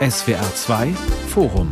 [0.00, 0.94] SWR 2
[1.28, 1.70] Forum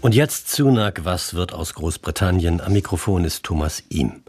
[0.00, 2.60] und jetzt Sunak, was wird aus Großbritannien?
[2.60, 4.22] Am Mikrofon ist Thomas Ihm.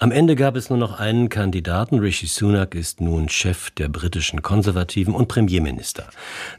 [0.00, 2.00] Am Ende gab es nur noch einen Kandidaten.
[2.00, 6.08] Rishi Sunak ist nun Chef der britischen Konservativen und Premierminister.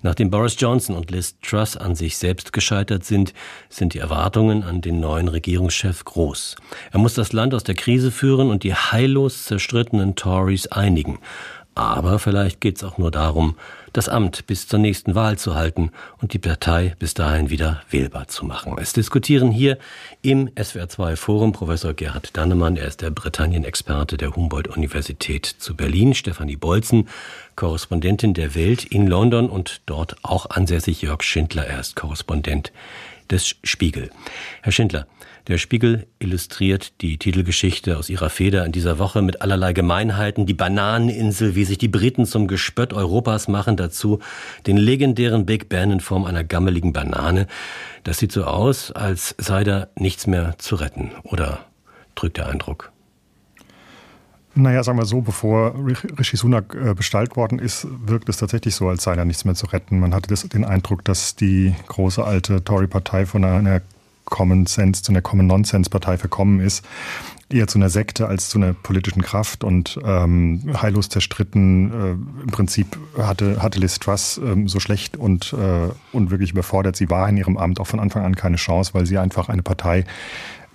[0.03, 3.33] Nachdem Boris Johnson und Liz Truss an sich selbst gescheitert sind,
[3.67, 6.55] sind die Erwartungen an den neuen Regierungschef groß.
[6.91, 11.19] Er muss das Land aus der Krise führen und die heillos zerstrittenen Tories einigen.
[11.75, 13.55] Aber vielleicht geht es auch nur darum,
[13.93, 15.91] das Amt bis zur nächsten Wahl zu halten
[16.21, 18.75] und die Partei bis dahin wieder wählbar zu machen.
[18.79, 19.77] Es diskutieren hier
[20.21, 26.55] im SWR2 Forum Professor Gerhard Dannemann, er ist der Britannien-Experte der Humboldt-Universität zu Berlin, Stefanie
[26.55, 27.09] Bolzen,
[27.55, 31.01] Korrespondentin der Welt in London und dort auch ansässig.
[31.01, 32.71] Jörg Schindler, er ist Korrespondent
[33.31, 34.09] des Spiegel.
[34.61, 35.07] Herr Schindler,
[35.47, 40.45] der Spiegel illustriert die Titelgeschichte aus ihrer Feder in dieser Woche mit allerlei Gemeinheiten.
[40.45, 44.19] Die Bananeninsel, wie sich die Briten zum Gespött Europas machen, dazu
[44.67, 47.47] den legendären Big Ben in Form einer gammeligen Banane.
[48.03, 51.11] Das sieht so aus, als sei da nichts mehr zu retten.
[51.23, 51.65] Oder
[52.13, 52.91] drückt der Eindruck?
[54.53, 55.75] Naja, sagen wir so, bevor
[56.19, 59.55] Rishi Sunak äh, bestallt worden ist, wirkt es tatsächlich so, als sei da nichts mehr
[59.55, 59.99] zu retten.
[59.99, 63.81] Man hatte das, den Eindruck, dass die große alte Tory-Partei von einer
[64.25, 66.85] Common Sense, zu einer Common Nonsense Partei verkommen ist,
[67.49, 71.91] eher zu einer Sekte als zu einer politischen Kraft und ähm, heillos zerstritten.
[71.91, 72.11] Äh,
[72.43, 76.95] Im Prinzip hatte, hatte Liz Truss ähm, so schlecht und, äh, und wirklich überfordert.
[76.95, 79.63] Sie war in ihrem Amt auch von Anfang an keine Chance, weil sie einfach eine
[79.63, 80.05] Partei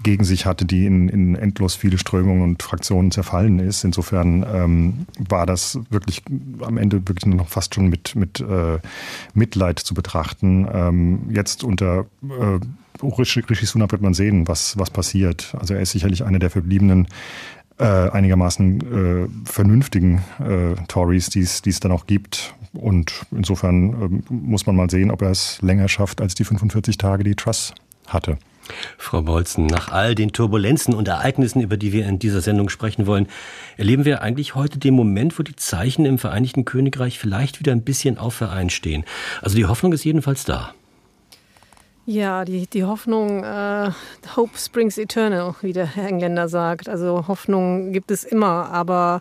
[0.02, 3.84] gegen sich hatte, die in, in endlos viele Strömungen und Fraktionen zerfallen ist.
[3.84, 6.22] Insofern ähm, war das wirklich
[6.60, 8.78] am Ende wirklich nur noch fast schon mit, mit äh,
[9.34, 10.66] Mitleid zu betrachten.
[10.72, 12.58] Ähm, jetzt unter äh,
[13.02, 15.54] Rishi, Rishi Sunak wird man sehen, was, was passiert.
[15.58, 17.08] Also er ist sicherlich einer der verbliebenen
[17.78, 22.54] äh, einigermaßen äh, vernünftigen äh, Tories, die es dann auch gibt.
[22.72, 26.98] Und insofern äh, muss man mal sehen, ob er es länger schafft als die 45
[26.98, 27.74] Tage, die Truss
[28.06, 28.38] hatte.
[28.98, 33.06] Frau Bolzen, nach all den Turbulenzen und Ereignissen, über die wir in dieser Sendung sprechen
[33.06, 33.28] wollen,
[33.76, 37.82] erleben wir eigentlich heute den Moment, wo die Zeichen im Vereinigten Königreich vielleicht wieder ein
[37.82, 39.04] bisschen auf Verein stehen.
[39.42, 40.74] Also die Hoffnung ist jedenfalls da.
[42.08, 43.90] Ja, die, die Hoffnung, äh,
[44.36, 46.88] Hope springs eternal, wie der Engländer sagt.
[46.88, 49.20] Also Hoffnung gibt es immer, aber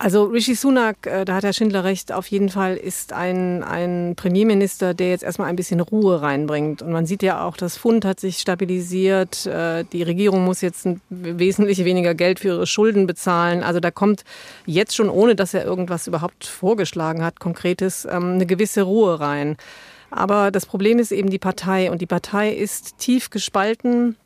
[0.00, 4.14] also Rishi Sunak, äh, da hat Herr Schindler recht, auf jeden Fall ist ein, ein
[4.14, 6.82] Premierminister, der jetzt erstmal ein bisschen Ruhe reinbringt.
[6.82, 9.46] Und man sieht ja auch, das Pfund hat sich stabilisiert.
[9.46, 13.64] Äh, die Regierung muss jetzt wesentlich weniger Geld für ihre Schulden bezahlen.
[13.64, 14.22] Also da kommt
[14.66, 19.56] jetzt schon, ohne dass er irgendwas überhaupt vorgeschlagen hat, konkretes, ähm, eine gewisse Ruhe rein.
[20.10, 24.16] Aber das Problem ist eben die Partei und die Partei ist tief gespalten.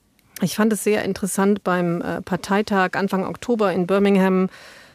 [0.42, 4.48] Ich fand es sehr interessant beim äh, Parteitag Anfang Oktober in Birmingham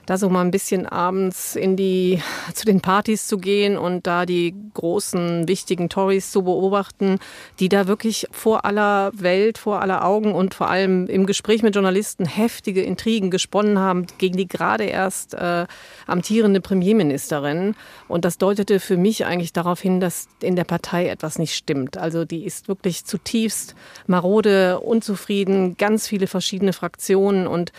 [0.07, 2.23] da so mal ein bisschen abends in die,
[2.53, 7.19] zu den Partys zu gehen und da die großen, wichtigen Tories zu beobachten,
[7.59, 11.75] die da wirklich vor aller Welt, vor aller Augen und vor allem im Gespräch mit
[11.75, 15.67] Journalisten heftige Intrigen gesponnen haben gegen die gerade erst äh,
[16.07, 17.75] amtierende Premierministerin.
[18.07, 21.97] Und das deutete für mich eigentlich darauf hin, dass in der Partei etwas nicht stimmt.
[21.97, 23.75] Also die ist wirklich zutiefst
[24.07, 27.73] marode, unzufrieden, ganz viele verschiedene Fraktionen und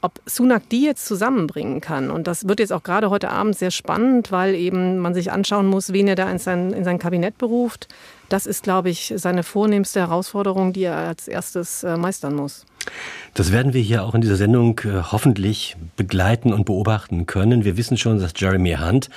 [0.00, 2.10] ob Sunak die jetzt zusammenbringen kann.
[2.10, 5.66] Und das wird jetzt auch gerade heute Abend sehr spannend, weil eben man sich anschauen
[5.66, 7.88] muss, wen er da in sein, in sein Kabinett beruft.
[8.30, 12.64] Das ist, glaube ich, seine vornehmste Herausforderung, die er als erstes äh, meistern muss.
[13.34, 17.64] Das werden wir hier auch in dieser Sendung äh, hoffentlich begleiten und beobachten können.
[17.64, 19.10] Wir wissen schon, dass Jeremy Hunt,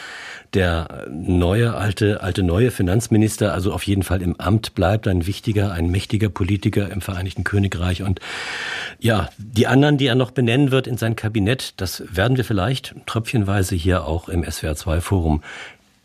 [0.56, 5.72] der neue, alte, alte neue Finanzminister, also auf jeden Fall im Amt bleibt, ein wichtiger,
[5.72, 8.02] ein mächtiger Politiker im Vereinigten Königreich.
[8.02, 8.20] Und
[9.00, 12.96] ja, die anderen, die er noch benennen wird in sein Kabinett, das werden wir vielleicht
[13.06, 15.44] tröpfchenweise hier auch im SWR2 Forum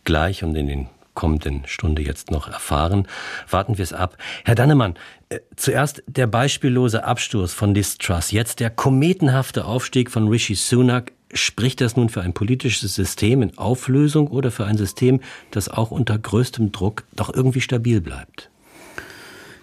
[0.04, 3.08] gleich und in den kommenden Stunde jetzt noch erfahren.
[3.50, 4.16] Warten wir es ab.
[4.44, 4.94] Herr Dannemann,
[5.30, 11.10] äh, zuerst der beispiellose Absturz von Liz Truss, jetzt der kometenhafte Aufstieg von Rishi Sunak.
[11.34, 15.90] Spricht das nun für ein politisches System in Auflösung oder für ein System, das auch
[15.90, 18.48] unter größtem Druck doch irgendwie stabil bleibt?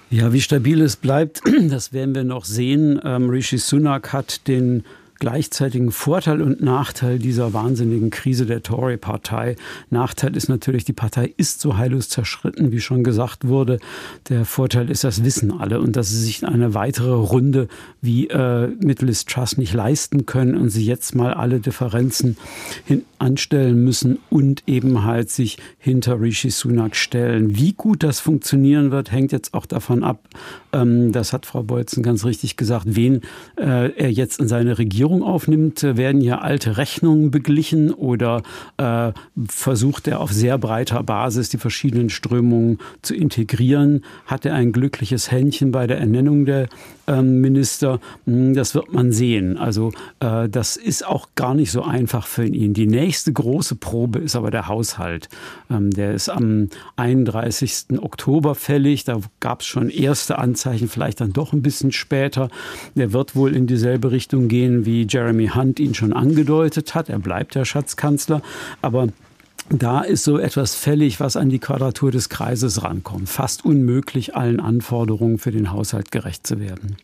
[0.10, 3.00] Ja, wie stabil es bleibt, das werden wir noch sehen.
[3.02, 4.84] Ähm, Rishi Sunak hat den
[5.20, 9.56] gleichzeitigen Vorteil und Nachteil dieser wahnsinnigen Krise der Tory-Partei.
[9.90, 13.80] Nachteil ist natürlich, die Partei ist so heillos zerschritten, wie schon gesagt wurde.
[14.30, 17.68] Der Vorteil ist, das wissen alle und dass sie sich eine weitere Runde
[18.02, 19.26] wie äh, mit Liz
[19.58, 22.38] nicht leisten können und sie jetzt mal alle Differenzen
[22.86, 27.56] hin anstellen müssen und eben halt sich hinter Rishi Sunak stellen.
[27.58, 30.28] Wie gut das funktionieren wird, hängt jetzt auch davon ab,
[30.74, 33.22] ähm, das hat Frau Bolzen ganz richtig gesagt, wen
[33.58, 38.42] äh, er jetzt in seine Regierung Regierung aufnimmt, werden ja alte Rechnungen beglichen oder
[38.78, 39.12] äh,
[39.48, 44.04] versucht er auf sehr breiter Basis die verschiedenen Strömungen zu integrieren?
[44.26, 46.70] Hat er ein glückliches Händchen bei der Ernennung der
[47.06, 48.00] ähm, Minister?
[48.26, 49.58] Hm, das wird man sehen.
[49.58, 49.92] Also
[50.22, 52.74] äh, das ist auch gar nicht so einfach für ihn.
[52.74, 55.30] Die nächste große Probe ist aber der Haushalt.
[55.70, 58.00] Ähm, der ist am 31.
[58.02, 59.04] Oktober fällig.
[59.04, 62.50] Da gab es schon erste Anzeichen, vielleicht dann doch ein bisschen später.
[62.96, 67.10] Der wird wohl in dieselbe Richtung gehen, wie Jeremy Hunt ihn schon angedeutet hat.
[67.10, 68.42] Er bleibt der Schatzkanzler.
[68.82, 69.08] Aber
[69.70, 73.28] da ist so etwas fällig, was an die Quadratur des Kreises rankommt.
[73.28, 76.98] Fast unmöglich, allen Anforderungen für den Haushalt gerecht zu werden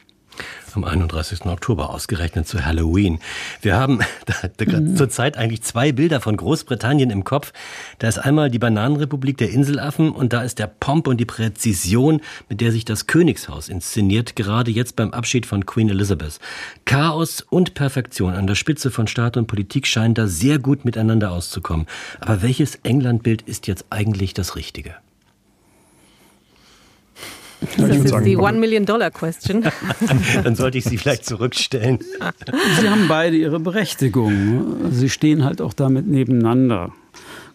[0.76, 1.46] am 31.
[1.46, 3.20] Oktober ausgerechnet zu Halloween.
[3.62, 4.96] Wir haben da, da mhm.
[4.96, 7.54] zurzeit eigentlich zwei Bilder von Großbritannien im Kopf.
[8.00, 12.22] Da ist einmal die Bananenrepublik der Inselaffen und da ist der Pomp und die Präzision,
[12.50, 16.40] mit der sich das Königshaus inszeniert, gerade jetzt beim Abschied von Queen Elizabeth.
[16.86, 21.32] Chaos und Perfektion an der Spitze von Staat und Politik scheinen da sehr gut miteinander
[21.32, 21.88] auszukommen.
[22.20, 24.96] Aber welches Englandbild ist jetzt eigentlich das Richtige?
[27.78, 29.64] Das ist sagen, die One Million Dollar Question.
[30.44, 32.00] Dann sollte ich sie vielleicht zurückstellen.
[32.80, 34.92] Sie haben beide ihre Berechtigung.
[34.92, 36.92] Sie stehen halt auch damit nebeneinander.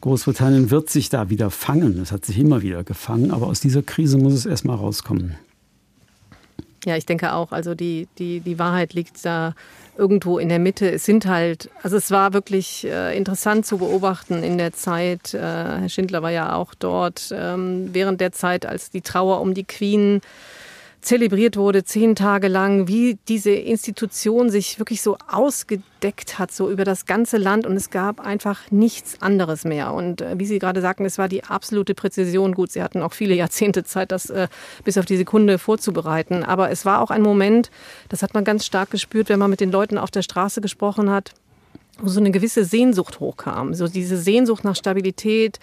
[0.00, 1.98] Großbritannien wird sich da wieder fangen.
[2.00, 5.36] Es hat sich immer wieder gefangen, aber aus dieser Krise muss es erstmal rauskommen.
[6.84, 7.50] Ja, ich denke auch.
[7.50, 9.54] Also die, die, die Wahrheit liegt da
[9.96, 10.90] irgendwo in der Mitte.
[10.90, 15.34] Es sind halt, also es war wirklich äh, interessant zu beobachten in der Zeit.
[15.34, 19.54] Äh, Herr Schindler war ja auch dort ähm, während der Zeit, als die Trauer um
[19.54, 20.20] die Queen
[21.00, 26.84] zelebriert wurde, zehn Tage lang, wie diese Institution sich wirklich so ausgedeckt hat, so über
[26.84, 29.92] das ganze Land und es gab einfach nichts anderes mehr.
[29.92, 32.54] Und äh, wie Sie gerade sagten, es war die absolute Präzision.
[32.54, 34.48] Gut, Sie hatten auch viele Jahrzehnte Zeit, das äh,
[34.84, 36.42] bis auf die Sekunde vorzubereiten.
[36.42, 37.70] Aber es war auch ein Moment,
[38.08, 41.10] das hat man ganz stark gespürt, wenn man mit den Leuten auf der Straße gesprochen
[41.10, 41.32] hat,
[41.98, 43.74] wo so eine gewisse Sehnsucht hochkam.
[43.74, 45.58] So diese Sehnsucht nach Stabilität,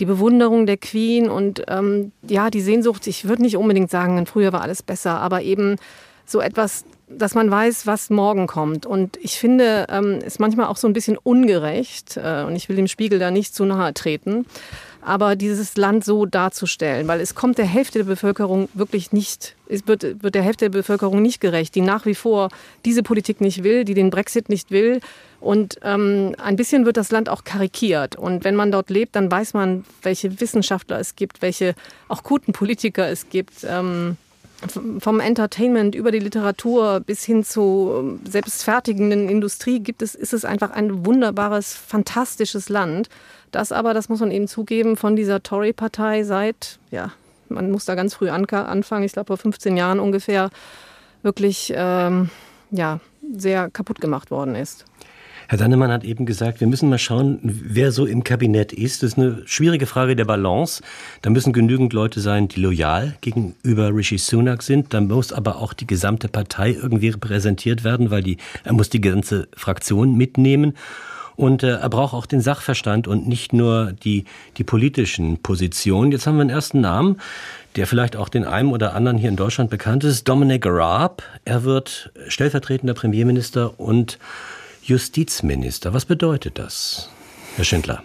[0.00, 4.52] die Bewunderung der Queen und ähm, ja, die Sehnsucht, ich würde nicht unbedingt sagen, früher
[4.52, 5.76] war alles besser, aber eben
[6.26, 8.84] so etwas, dass man weiß, was morgen kommt.
[8.84, 12.76] Und ich finde ähm, es manchmal auch so ein bisschen ungerecht, äh, und ich will
[12.76, 14.44] dem Spiegel da nicht zu nahe treten,
[15.06, 19.86] aber dieses Land so darzustellen, weil es kommt der Hälfte der Bevölkerung wirklich nicht, es
[19.86, 22.48] wird, wird der Hälfte der Bevölkerung nicht gerecht, die nach wie vor
[22.84, 25.00] diese Politik nicht will, die den Brexit nicht will.
[25.40, 28.16] Und ähm, ein bisschen wird das Land auch karikiert.
[28.16, 31.74] Und wenn man dort lebt, dann weiß man, welche Wissenschaftler es gibt, welche
[32.08, 33.64] auch guten Politiker es gibt.
[33.68, 34.16] Ähm,
[35.00, 40.70] vom Entertainment über die Literatur bis hin zu selbstfertigenden Industrie gibt es, ist es einfach
[40.70, 43.10] ein wunderbares, fantastisches Land
[43.56, 47.12] das aber, das muss man eben zugeben, von dieser Tory-Partei seit, ja,
[47.48, 50.50] man muss da ganz früh anfangen, ich glaube vor 15 Jahren ungefähr,
[51.22, 52.30] wirklich ähm,
[52.70, 53.00] ja,
[53.34, 54.84] sehr kaputt gemacht worden ist.
[55.48, 59.02] Herr Dannemann hat eben gesagt, wir müssen mal schauen, wer so im Kabinett ist.
[59.02, 60.82] Das ist eine schwierige Frage der Balance.
[61.22, 64.92] Da müssen genügend Leute sein, die loyal gegenüber Rishi Sunak sind.
[64.92, 69.00] Da muss aber auch die gesamte Partei irgendwie repräsentiert werden, weil die, er muss die
[69.00, 70.74] ganze Fraktion mitnehmen.
[71.36, 74.24] Und äh, er braucht auch den Sachverstand und nicht nur die,
[74.56, 76.10] die politischen Positionen.
[76.10, 77.20] Jetzt haben wir einen ersten Namen,
[77.76, 81.22] der vielleicht auch den einen oder anderen hier in Deutschland bekannt ist, Dominic Raab.
[81.44, 84.18] Er wird stellvertretender Premierminister und
[84.88, 85.92] Justizminister.
[85.92, 87.10] Was bedeutet das,
[87.56, 88.02] Herr Schindler?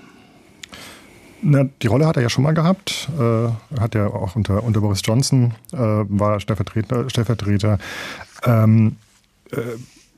[1.44, 3.10] Na, die Rolle hat er ja schon mal gehabt.
[3.20, 7.10] Äh, hat ja auch unter, unter Boris Johnson äh, war Stellvertreter.
[7.10, 7.80] Stellvertreter.
[8.46, 8.98] Ähm,
[9.52, 9.58] äh,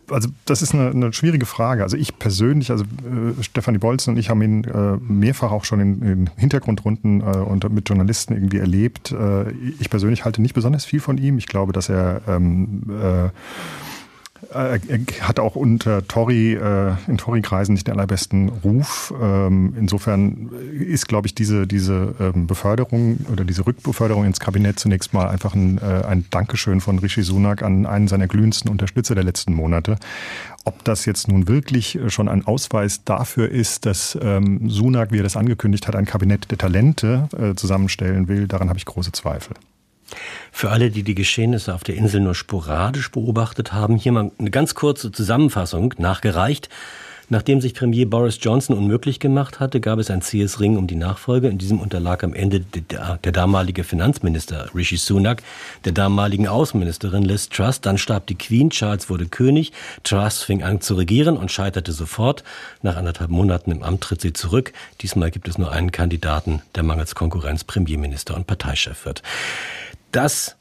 [0.10, 1.84] also das ist eine, eine, schwierige Frage.
[1.84, 5.80] Also ich persönlich, also äh, Stefanie Bolzen und ich haben ihn äh, mehrfach auch schon
[5.80, 9.12] in, in Hintergrundrunden äh, und mit Journalisten irgendwie erlebt.
[9.12, 11.38] Äh, ich persönlich halte nicht besonders viel von ihm.
[11.38, 13.30] Ich glaube, dass er ähm, äh,
[14.52, 14.80] er
[15.22, 19.14] hat auch unter Tory, äh, in Tory-Kreisen nicht den allerbesten Ruf.
[19.22, 25.14] Ähm, insofern ist, glaube ich, diese, diese ähm, Beförderung oder diese Rückbeförderung ins Kabinett zunächst
[25.14, 29.24] mal einfach ein, äh, ein Dankeschön von Rishi Sunak an einen seiner glühendsten Unterstützer der
[29.24, 29.98] letzten Monate.
[30.66, 35.24] Ob das jetzt nun wirklich schon ein Ausweis dafür ist, dass ähm, Sunak, wie er
[35.24, 39.56] das angekündigt hat, ein Kabinett der Talente äh, zusammenstellen will, daran habe ich große Zweifel.
[40.52, 44.52] Für alle, die die Geschehnisse auf der Insel nur sporadisch beobachtet haben, hier mal eine
[44.52, 46.70] ganz kurze Zusammenfassung nachgereicht.
[47.30, 50.96] Nachdem sich Premier Boris Johnson unmöglich gemacht hatte, gab es ein zähes Ring um die
[50.96, 51.48] Nachfolge.
[51.48, 55.42] In diesem unterlag am Ende der, der, damalige Finanzminister Rishi Sunak,
[55.86, 57.82] der damaligen Außenministerin Liz Truss.
[57.82, 59.72] Dann starb die Queen, Charles wurde König,
[60.04, 62.44] Truss fing an zu regieren und scheiterte sofort.
[62.82, 64.74] Nach anderthalb Monaten im Amt tritt sie zurück.
[65.02, 69.24] Diesmal gibt es nur einen Kandidaten, der mangels Konkurrenz Premierminister und Parteichef wird.
[70.14, 70.58] Das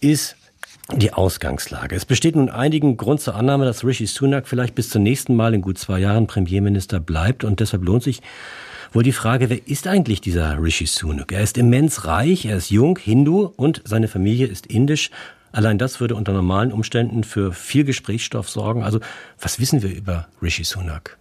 [0.00, 0.36] ist
[0.94, 1.96] die Ausgangslage.
[1.96, 5.54] Es besteht nun einigen Grund zur Annahme, dass Rishi Sunak vielleicht bis zum nächsten Mal
[5.54, 8.20] in gut zwei Jahren Premierminister bleibt und deshalb lohnt sich
[8.92, 11.32] wohl die Frage, wer ist eigentlich dieser Rishi Sunak?
[11.32, 15.10] Er ist immens reich, er ist jung, Hindu und seine Familie ist indisch.
[15.50, 18.82] Allein das würde unter normalen Umständen für viel Gesprächsstoff sorgen.
[18.82, 19.00] Also
[19.40, 21.16] was wissen wir über Rishi Sunak?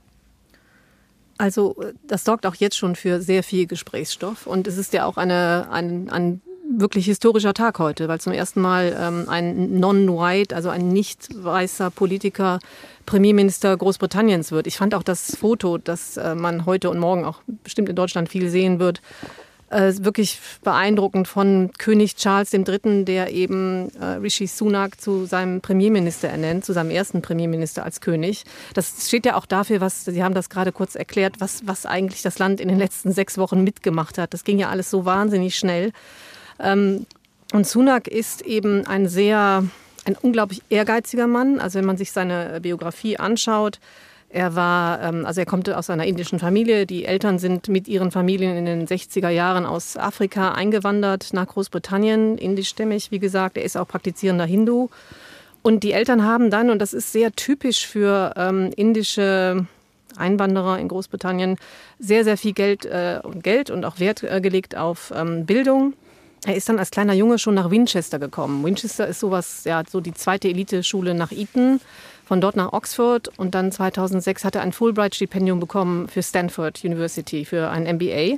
[1.38, 5.16] Also das sorgt auch jetzt schon für sehr viel Gesprächsstoff und es ist ja auch
[5.16, 6.42] eine, ein, ein
[6.78, 11.90] wirklich historischer Tag heute, weil zum ersten Mal ähm, ein Non-White, also ein nicht weißer
[11.90, 12.60] Politiker
[13.06, 14.68] Premierminister Großbritanniens wird.
[14.68, 18.30] Ich fand auch das Foto, das äh, man heute und morgen auch bestimmt in Deutschland
[18.30, 19.02] viel sehen wird,
[19.70, 26.30] äh, wirklich beeindruckend von König Charles III., der eben äh, Rishi Sunak zu seinem Premierminister
[26.30, 28.44] ernennt, zu seinem ersten Premierminister als König.
[28.74, 32.22] Das steht ja auch dafür, was, Sie haben das gerade kurz erklärt, was, was eigentlich
[32.22, 34.34] das Land in den letzten sechs Wochen mitgemacht hat.
[34.34, 35.92] Das ging ja alles so wahnsinnig schnell.
[36.60, 37.06] Ähm,
[37.54, 39.64] und Sunak ist eben ein sehr,
[40.06, 41.60] ein unglaublich ehrgeiziger Mann.
[41.60, 43.80] Also wenn man sich seine Biografie anschaut,
[44.32, 46.86] er war, ähm, also er kommt aus einer indischen Familie.
[46.86, 52.38] Die Eltern sind mit ihren Familien in den 60er Jahren aus Afrika eingewandert nach Großbritannien,
[52.38, 53.58] indischstämmig, wie gesagt.
[53.58, 54.90] Er ist auch praktizierender Hindu.
[55.64, 59.66] Und die Eltern haben dann, und das ist sehr typisch für ähm, indische
[60.16, 61.58] Einwanderer in Großbritannien,
[61.98, 65.94] sehr, sehr viel Geld, äh, Geld und auch Wert äh, gelegt auf ähm, Bildung.
[66.46, 68.64] Er ist dann als kleiner Junge schon nach Winchester gekommen.
[68.64, 71.82] Winchester ist sowas, ja, so die zweite Eliteschule nach Eton.
[72.26, 77.44] Von dort nach Oxford und dann 2006 hat er ein Fulbright-Stipendium bekommen für Stanford University,
[77.44, 78.38] für ein MBA.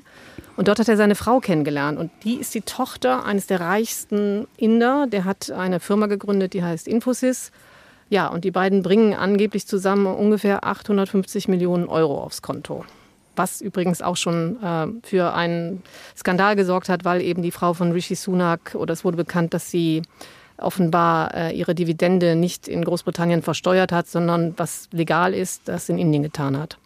[0.55, 1.99] Und dort hat er seine Frau kennengelernt.
[1.99, 5.07] Und die ist die Tochter eines der reichsten Inder.
[5.07, 7.51] Der hat eine Firma gegründet, die heißt Infosys.
[8.09, 12.85] Ja, und die beiden bringen angeblich zusammen ungefähr 850 Millionen Euro aufs Konto
[13.35, 15.83] was übrigens auch schon äh, für einen
[16.17, 19.71] Skandal gesorgt hat, weil eben die Frau von Rishi Sunak, oder es wurde bekannt, dass
[19.71, 20.01] sie
[20.57, 25.97] offenbar äh, ihre Dividende nicht in Großbritannien versteuert hat, sondern was legal ist, das in
[25.97, 26.77] Indien getan hat.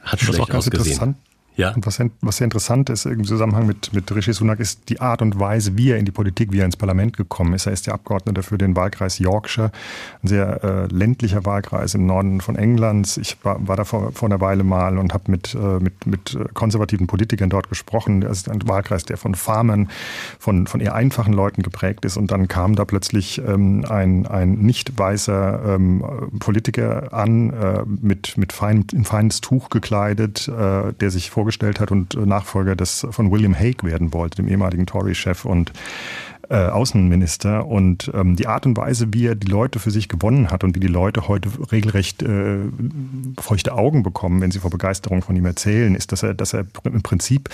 [0.00, 0.92] Hat schlecht auch ganz ausgesehen.
[0.92, 1.16] interessant.
[1.56, 1.72] Ja.
[1.72, 5.22] Und was, was sehr interessant ist im Zusammenhang mit, mit Rishi Sunak ist die Art
[5.22, 7.66] und Weise, wie er in die Politik, wie er ins Parlament gekommen ist.
[7.66, 9.70] Er ist der Abgeordnete für den Wahlkreis Yorkshire,
[10.22, 13.16] ein sehr äh, ländlicher Wahlkreis im Norden von England.
[13.18, 16.36] Ich war, war da vor, vor einer Weile mal und habe mit, äh, mit, mit
[16.54, 18.22] konservativen Politikern dort gesprochen.
[18.22, 19.88] Es ist ein Wahlkreis, der von Farmern,
[20.40, 22.16] von, von eher einfachen Leuten geprägt ist.
[22.16, 26.04] Und dann kam da plötzlich ähm, ein, ein nicht weißer ähm,
[26.40, 31.78] Politiker an, äh, mit, mit fein, in feines Tuch gekleidet, äh, der sich vor vorgestellt
[31.78, 35.44] hat und äh, Nachfolger des von William Hague werden wollte, dem ehemaligen Tory-Chef.
[35.44, 35.72] Und
[36.48, 40.50] äh, Außenminister und ähm, die Art und Weise, wie er die Leute für sich gewonnen
[40.50, 42.58] hat und wie die Leute heute regelrecht äh,
[43.40, 46.66] feuchte Augen bekommen, wenn sie vor Begeisterung von ihm erzählen, ist, dass er, dass er
[46.84, 47.48] im Prinzip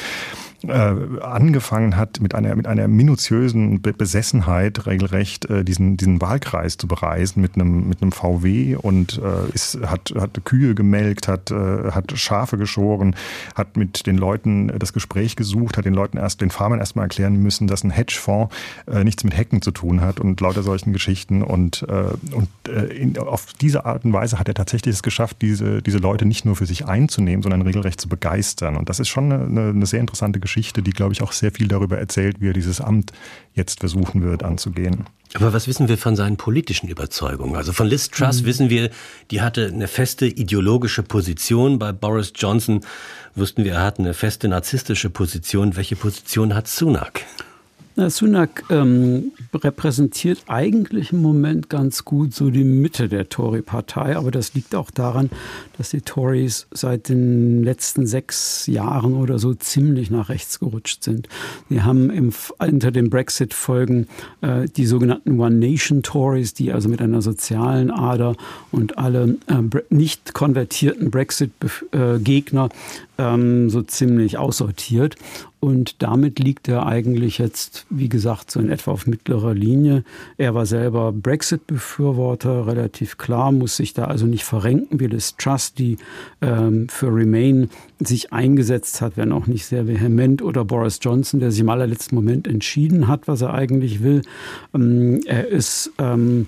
[0.66, 6.86] äh, angefangen hat, mit einer, mit einer minutiösen Besessenheit regelrecht äh, diesen, diesen Wahlkreis zu
[6.86, 11.92] bereisen mit einem, mit einem VW und äh, ist, hat, hat Kühe gemelkt, hat, äh,
[11.92, 13.16] hat Schafe geschoren,
[13.54, 17.36] hat mit den Leuten das Gespräch gesucht, hat den Leuten erst, den Farmern erstmal erklären
[17.36, 18.54] müssen, dass ein Hedgefonds
[18.86, 21.42] äh, nichts mit Hacken zu tun hat und lauter solchen Geschichten.
[21.42, 25.38] Und, äh, und äh, in, auf diese Art und Weise hat er tatsächlich es geschafft,
[25.42, 28.76] diese, diese Leute nicht nur für sich einzunehmen, sondern regelrecht zu begeistern.
[28.76, 30.82] Und das ist schon eine, eine sehr interessante Geschichte.
[30.82, 33.12] Die, glaube ich, auch sehr viel darüber erzählt, wie er dieses Amt
[33.54, 35.06] jetzt versuchen wird anzugehen.
[35.34, 37.54] Aber was wissen wir von seinen politischen Überzeugungen?
[37.54, 38.46] Also von Liz Truss mhm.
[38.46, 38.90] wissen wir,
[39.30, 41.78] die hatte eine feste ideologische Position.
[41.78, 42.80] Bei Boris Johnson
[43.36, 45.76] wussten wir, er hat eine feste narzisstische Position.
[45.76, 47.24] Welche Position hat Sunak?
[47.96, 54.54] Sunak ähm, repräsentiert eigentlich im Moment ganz gut so die Mitte der Tory-Partei, aber das
[54.54, 55.28] liegt auch daran,
[55.80, 61.26] dass die Tories seit den letzten sechs Jahren oder so ziemlich nach rechts gerutscht sind.
[61.70, 64.06] Sie haben im, unter den Brexit-Folgen
[64.42, 68.36] äh, die sogenannten One Nation Tories, die also mit einer sozialen Ader
[68.70, 72.68] und alle äh, nicht konvertierten Brexit-Gegner
[73.16, 75.16] ähm, so ziemlich aussortiert.
[75.60, 80.04] Und damit liegt er eigentlich jetzt, wie gesagt, so in etwa auf mittlerer Linie.
[80.38, 85.69] Er war selber Brexit-Befürworter, relativ klar, muss sich da also nicht verrenken, wie Liz Truss,
[85.74, 85.98] die
[86.40, 91.50] ähm, für Remain sich eingesetzt hat, wenn auch nicht sehr vehement, oder Boris Johnson, der
[91.50, 94.22] sich im allerletzten Moment entschieden hat, was er eigentlich will.
[94.74, 96.46] Ähm, er ist ähm,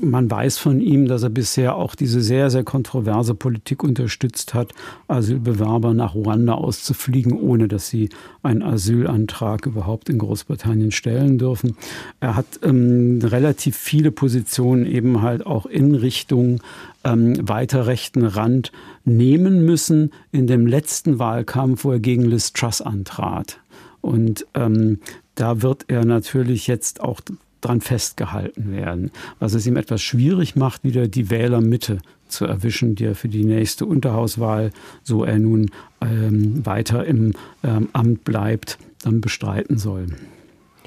[0.00, 4.72] man weiß von ihm, dass er bisher auch diese sehr, sehr kontroverse Politik unterstützt hat,
[5.08, 8.08] Asylbewerber nach Ruanda auszufliegen, ohne dass sie
[8.44, 11.76] einen Asylantrag überhaupt in Großbritannien stellen dürfen.
[12.20, 16.60] Er hat ähm, relativ viele Positionen eben halt auch in Richtung
[17.04, 18.72] ähm, weiter rechten Rand
[19.04, 23.58] nehmen müssen in dem letzten Wahlkampf, wo er gegen Liz Truss antrat.
[24.00, 24.98] Und ähm,
[25.34, 27.20] da wird er natürlich jetzt auch
[27.60, 33.04] dran festgehalten werden, was es ihm etwas schwierig macht, wieder die Wählermitte zu erwischen, die
[33.04, 39.20] er für die nächste Unterhauswahl, so er nun ähm, weiter im ähm, Amt bleibt, dann
[39.20, 40.06] bestreiten soll.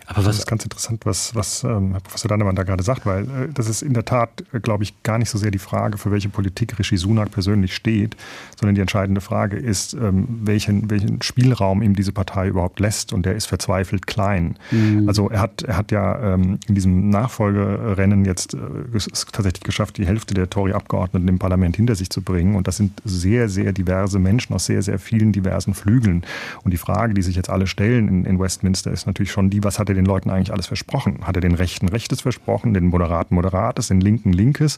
[0.07, 3.05] Aber was das ist ganz interessant, was, was ähm, Herr Professor Dannemann da gerade sagt,
[3.05, 5.59] weil äh, das ist in der Tat, äh, glaube ich, gar nicht so sehr die
[5.59, 8.15] Frage, für welche Politik Rishi Sunak persönlich steht,
[8.59, 13.25] sondern die entscheidende Frage ist, ähm, welchen, welchen Spielraum ihm diese Partei überhaupt lässt und
[13.25, 14.57] der ist verzweifelt klein.
[14.71, 15.07] Mhm.
[15.07, 18.57] Also er hat, er hat ja ähm, in diesem Nachfolgerennen jetzt äh,
[19.31, 23.01] tatsächlich geschafft, die Hälfte der Tory-Abgeordneten im Parlament hinter sich zu bringen und das sind
[23.05, 26.24] sehr, sehr diverse Menschen aus sehr, sehr vielen diversen Flügeln.
[26.63, 29.63] Und die Frage, die sich jetzt alle stellen in, in Westminster, ist natürlich schon die,
[29.63, 31.25] was hat er er den Leuten eigentlich alles versprochen?
[31.25, 34.77] Hat er den Rechten Rechtes versprochen, den Moderaten Moderates, den Linken Linkes?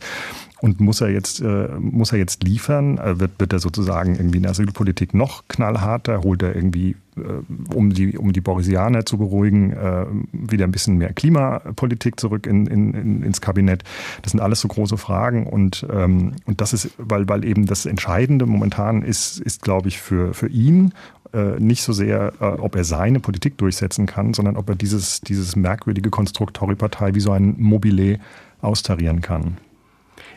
[0.59, 2.97] Und muss er jetzt, äh, muss er jetzt liefern?
[2.97, 6.23] Äh, wird, wird er sozusagen irgendwie in der Asylpolitik noch knallharter?
[6.23, 10.97] Holt er irgendwie, äh, um, die, um die Borisianer zu beruhigen, äh, wieder ein bisschen
[10.97, 13.83] mehr Klimapolitik zurück in, in, in, ins Kabinett?
[14.23, 15.45] Das sind alles so große Fragen.
[15.45, 19.99] Und, ähm, und das ist, weil, weil eben das Entscheidende momentan ist, ist glaube ich,
[19.99, 20.93] für, für ihn
[21.33, 25.21] äh, nicht so sehr, äh, ob er seine Politik durchsetzen kann, sondern ob er dieses,
[25.21, 28.19] dieses merkwürdige Konstrukt Tory-Partei wie so ein Mobile
[28.61, 29.57] austarieren kann.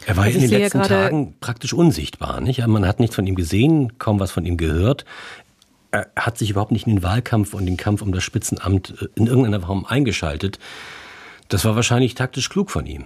[0.06, 2.40] Er war also in den letzten Tagen praktisch unsichtbar.
[2.40, 2.66] Nicht?
[2.66, 5.04] Man hat nichts von ihm gesehen, kaum was von ihm gehört.
[5.90, 9.06] Er hat sich überhaupt nicht in den Wahlkampf und den Kampf um das Spitzenamt äh,
[9.14, 10.58] in irgendeiner Form eingeschaltet.
[11.48, 13.04] Das war wahrscheinlich taktisch klug von ihm.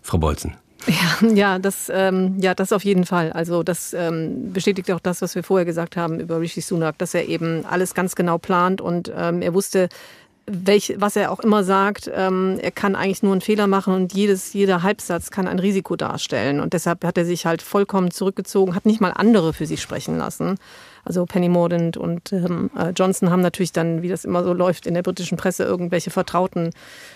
[0.00, 0.54] Frau Bolzen.
[0.86, 3.32] Ja, ja, das, ähm, ja, das auf jeden Fall.
[3.32, 7.14] Also das ähm, bestätigt auch das, was wir vorher gesagt haben über Rishi Sunak, dass
[7.14, 9.88] er eben alles ganz genau plant und ähm, er wusste,
[10.46, 14.12] welch, was er auch immer sagt, ähm, er kann eigentlich nur einen Fehler machen und
[14.12, 16.60] jedes, jeder Halbsatz kann ein Risiko darstellen.
[16.60, 20.18] Und deshalb hat er sich halt vollkommen zurückgezogen, hat nicht mal andere für sich sprechen
[20.18, 20.58] lassen.
[21.04, 24.86] Also Penny Mordaunt und ähm, äh, Johnson haben natürlich dann, wie das immer so läuft
[24.86, 26.70] in der britischen Presse, irgendwelche Vertrauten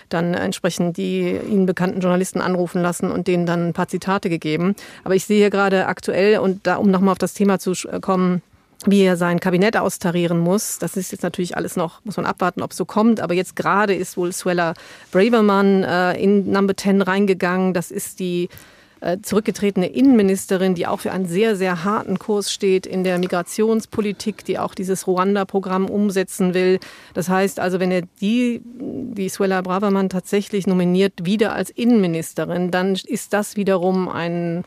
[0.09, 4.75] dann entsprechend die ihnen bekannten Journalisten anrufen lassen und denen dann ein paar Zitate gegeben.
[5.05, 8.43] Aber ich sehe gerade aktuell, und da, um nochmal auf das Thema zu kommen,
[8.85, 10.79] wie er sein Kabinett austarieren muss.
[10.79, 13.21] Das ist jetzt natürlich alles noch, muss man abwarten, ob es so kommt.
[13.21, 14.75] Aber jetzt gerade ist wohl Swella
[15.13, 17.73] Braverman äh, in Number 10 reingegangen.
[17.73, 18.76] Das ist die äh,
[19.23, 24.59] zurückgetretene Innenministerin, die auch für einen sehr, sehr harten Kurs steht in der Migrationspolitik, die
[24.59, 26.81] auch dieses Ruanda-Programm umsetzen will.
[27.15, 32.95] Das heißt also, wenn er die, die Suella Braverman tatsächlich nominiert, wieder als Innenministerin, dann
[33.07, 34.65] ist das wiederum ein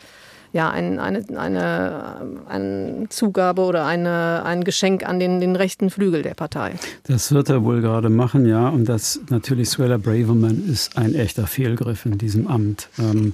[0.51, 2.15] ja, ein, eine, eine,
[2.47, 6.73] eine Zugabe oder eine, ein Geschenk an den, den rechten Flügel der Partei.
[7.03, 8.67] Das wird er wohl gerade machen, ja.
[8.69, 12.89] Und das natürlich Swella Braverman ist ein echter Fehlgriff in diesem Amt.
[12.97, 13.33] Ähm,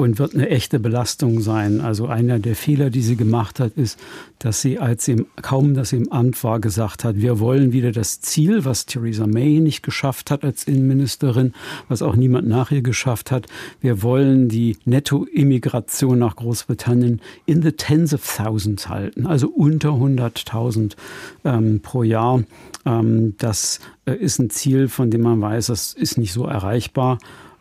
[0.00, 1.80] und wird eine echte Belastung sein.
[1.80, 3.98] Also einer der Fehler, die sie gemacht hat, ist,
[4.38, 8.20] dass sie, als sie kaum, sie im Amt war, gesagt hat, wir wollen wieder das
[8.20, 11.52] Ziel, was Theresa May nicht geschafft hat als Innenministerin,
[11.88, 13.46] was auch niemand nach ihr geschafft hat.
[13.80, 20.96] Wir wollen die Nettoimmigration nach Großbritannien in the tens of thousands halten, also unter 100.000
[21.44, 22.42] ähm, pro Jahr.
[22.86, 27.18] Ähm, das äh, ist ein Ziel, von dem man weiß, das ist nicht so erreichbar.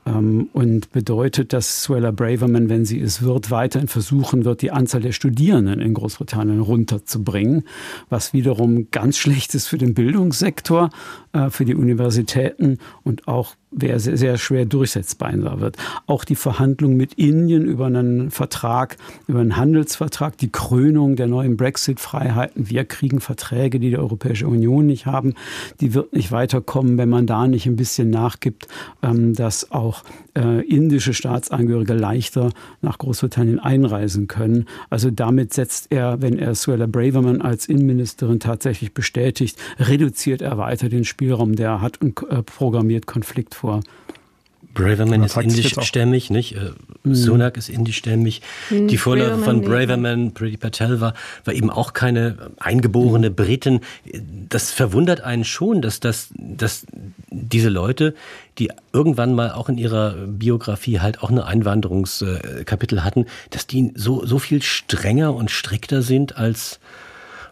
[0.10, 5.02] Ähm, und bedeutet, dass Suella Braverman, wenn sie es wird, weiterhin versuchen wird, die Anzahl
[5.02, 7.63] der Studierenden in Großbritannien runterzubringen,
[8.10, 10.89] was wiederum ganz schlecht ist für den Bildungssektor,
[11.34, 15.30] äh, für die Universitäten und auch wer sehr, sehr schwer durchsetzbar
[15.60, 15.78] wird.
[16.08, 21.56] Auch die Verhandlungen mit Indien über einen Vertrag, über einen Handelsvertrag, die Krönung der neuen
[21.56, 22.70] Brexit-Freiheiten.
[22.70, 25.36] Wir kriegen Verträge, die die Europäische Union nicht haben.
[25.82, 28.68] Die wird nicht weiterkommen, wenn man da nicht ein bisschen nachgibt,
[29.04, 30.04] ähm, dass auch
[30.36, 32.52] äh, indische Staatsangehörige leichter
[32.82, 34.66] nach Großbritannien einreisen können.
[34.90, 40.90] Also damit setzt er, wenn er Suella Braverman als Innenministerin tatsächlich bestätigt, reduziert er weiter
[40.90, 43.82] den Spielraum, der er hat und äh, programmiert Konflikt vor.
[44.74, 46.56] Braverman ist indischstämmig, nicht?
[46.56, 46.72] Äh,
[47.04, 47.15] mhm.
[47.15, 48.41] Sunak ist indischstämmig.
[48.69, 48.88] Mhm.
[48.88, 53.36] Die Vorläufer von Braverman, Priti Patel war, war eben auch keine eingeborene mhm.
[53.36, 53.80] Britin.
[54.48, 56.86] Das verwundert einen schon, dass, das, dass
[57.30, 58.15] diese Leute,
[58.58, 64.26] die irgendwann mal auch in ihrer Biografie halt auch eine Einwanderungskapitel hatten, dass die so,
[64.26, 66.80] so viel strenger und strikter sind als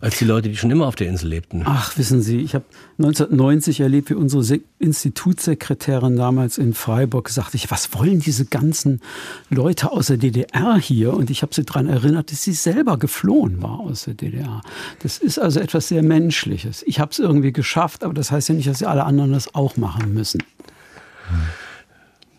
[0.02, 1.64] als die Leute, die schon immer auf der Insel lebten.
[1.66, 2.66] Ach, wissen Sie, ich habe
[3.00, 9.02] 1990 erlebt, wie unsere Institutssekretärin damals in Freiburg gesagt hat, was wollen diese ganzen
[9.50, 11.14] Leute aus der DDR hier?
[11.14, 14.62] Und ich habe sie daran erinnert, dass sie selber geflohen war aus der DDR.
[15.02, 16.84] Das ist also etwas sehr Menschliches.
[16.86, 19.56] Ich habe es irgendwie geschafft, aber das heißt ja nicht, dass sie alle anderen das
[19.56, 20.44] auch machen müssen.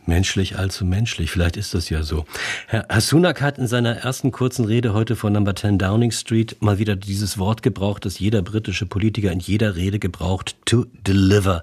[0.09, 2.25] Menschlich allzu menschlich, vielleicht ist das ja so.
[2.67, 6.57] Herr, Herr Sunak hat in seiner ersten kurzen Rede heute vor Number 10 Downing Street
[6.61, 11.63] mal wieder dieses Wort gebraucht, das jeder britische Politiker in jeder Rede gebraucht, to deliver.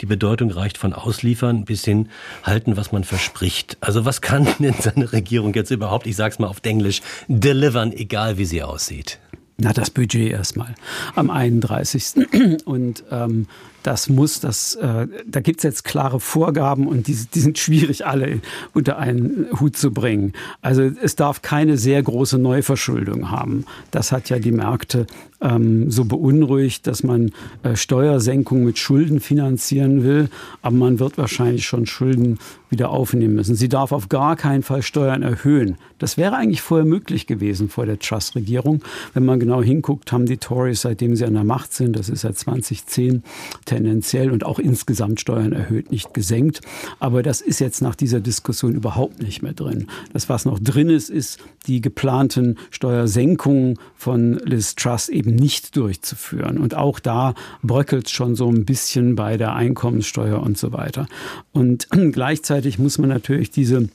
[0.00, 2.08] Die Bedeutung reicht von ausliefern bis hin
[2.42, 3.76] halten, was man verspricht.
[3.80, 8.38] Also was kann denn seine Regierung jetzt überhaupt, ich sag's mal auf Englisch, delivern, egal
[8.38, 9.20] wie sie aussieht?
[9.56, 10.74] Na, das Budget erstmal
[11.14, 12.26] am 31.
[12.64, 13.46] Und ähm,
[13.84, 18.06] das muss, das, äh, da gibt es jetzt klare Vorgaben und die, die sind schwierig
[18.06, 18.40] alle
[18.72, 20.32] unter einen Hut zu bringen.
[20.62, 23.66] Also es darf keine sehr große Neuverschuldung haben.
[23.90, 25.06] Das hat ja die Märkte
[25.44, 27.30] ähm, so beunruhigt, dass man
[27.62, 30.28] äh, Steuersenkungen mit Schulden finanzieren will,
[30.62, 32.38] aber man wird wahrscheinlich schon Schulden
[32.70, 33.54] wieder aufnehmen müssen.
[33.54, 35.76] Sie darf auf gar keinen Fall Steuern erhöhen.
[35.98, 38.82] Das wäre eigentlich vorher möglich gewesen vor der Trust-Regierung.
[39.12, 42.22] Wenn man genau hinguckt, haben die Tories, seitdem sie an der Macht sind, das ist
[42.22, 43.22] seit 2010,
[43.64, 46.62] tendenziell und auch insgesamt Steuern erhöht, nicht gesenkt.
[46.98, 49.86] Aber das ist jetzt nach dieser Diskussion überhaupt nicht mehr drin.
[50.12, 56.58] Das, was noch drin ist, ist die geplanten Steuersenkungen von Liz Truss eben nicht durchzuführen.
[56.58, 61.06] Und auch da bröckelt es schon so ein bisschen bei der Einkommenssteuer und so weiter.
[61.52, 63.88] Und gleichzeitig muss man natürlich diese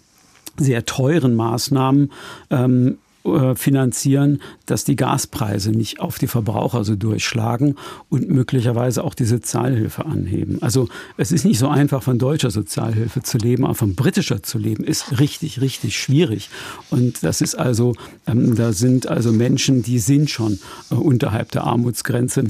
[0.58, 2.12] sehr teuren Maßnahmen
[2.50, 3.09] ähm, äh,
[3.56, 7.76] finanzieren, dass die Gaspreise nicht auf die Verbraucher so durchschlagen
[8.10, 10.62] und möglicherweise auch die Sozialhilfe anheben.
[10.62, 14.58] Also es ist nicht so einfach, von deutscher Sozialhilfe zu leben, aber von britischer zu
[14.58, 16.50] leben, ist richtig, richtig schwierig.
[16.90, 17.94] Und das ist also,
[18.26, 22.46] ähm, da sind also Menschen, die sind schon äh, unterhalb der Armutsgrenze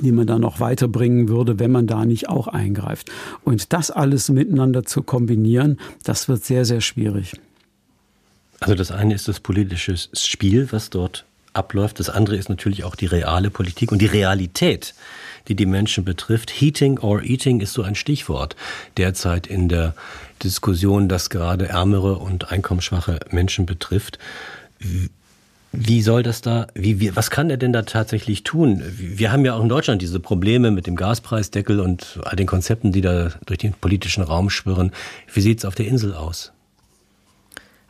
[0.00, 3.10] die man da noch weiterbringen würde, wenn man da nicht auch eingreift.
[3.42, 7.32] Und das alles miteinander zu kombinieren, das wird sehr, sehr schwierig.
[8.60, 12.00] Also das eine ist das politische Spiel, was dort abläuft.
[12.00, 14.94] Das andere ist natürlich auch die reale Politik und die Realität,
[15.48, 16.50] die die Menschen betrifft.
[16.50, 18.56] Heating or Eating ist so ein Stichwort
[18.96, 19.94] derzeit in der
[20.42, 24.18] Diskussion, das gerade ärmere und einkommensschwache Menschen betrifft.
[25.72, 28.82] Wie soll das da, wie, wie, was kann er denn da tatsächlich tun?
[28.96, 32.92] Wir haben ja auch in Deutschland diese Probleme mit dem Gaspreisdeckel und all den Konzepten,
[32.92, 34.92] die da durch den politischen Raum schwirren.
[35.32, 36.52] Wie sieht es auf der Insel aus?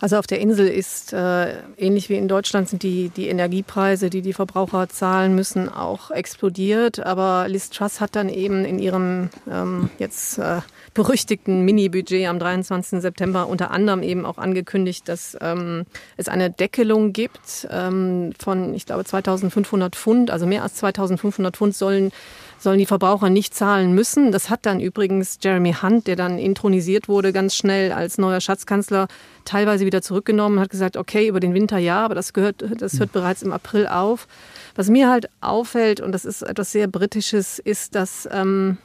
[0.01, 4.23] Also auf der Insel ist äh, ähnlich wie in Deutschland sind die, die Energiepreise, die
[4.23, 7.01] die Verbraucher zahlen müssen, auch explodiert.
[7.01, 10.61] Aber Liz Truss hat dann eben in ihrem ähm, jetzt äh,
[10.95, 13.01] berüchtigten Mini-Budget am 23.
[13.01, 15.85] September unter anderem eben auch angekündigt, dass ähm,
[16.17, 20.31] es eine Deckelung gibt ähm, von, ich glaube, 2500 Pfund.
[20.31, 22.13] Also mehr als 2500 Pfund sollen
[22.59, 24.33] sollen die Verbraucher nicht zahlen müssen.
[24.33, 29.09] Das hat dann übrigens Jeremy Hunt, der dann intronisiert wurde, ganz schnell als neuer Schatzkanzler,
[29.49, 33.13] teilweise wieder zurückgenommen, hat gesagt, okay, über den Winter ja, aber das gehört, das hört
[33.13, 34.29] bereits im April auf.
[34.75, 38.77] Was mir halt auffällt, und das ist etwas sehr Britisches, ist, dass ähm,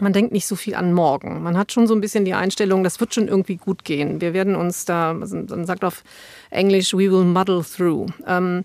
[0.00, 1.42] man denkt nicht so viel an morgen.
[1.42, 4.20] Man hat schon so ein bisschen die Einstellung, das wird schon irgendwie gut gehen.
[4.20, 6.02] Wir werden uns da, man sagt auf
[6.50, 8.06] Englisch, we will muddle through.
[8.26, 8.64] Ähm,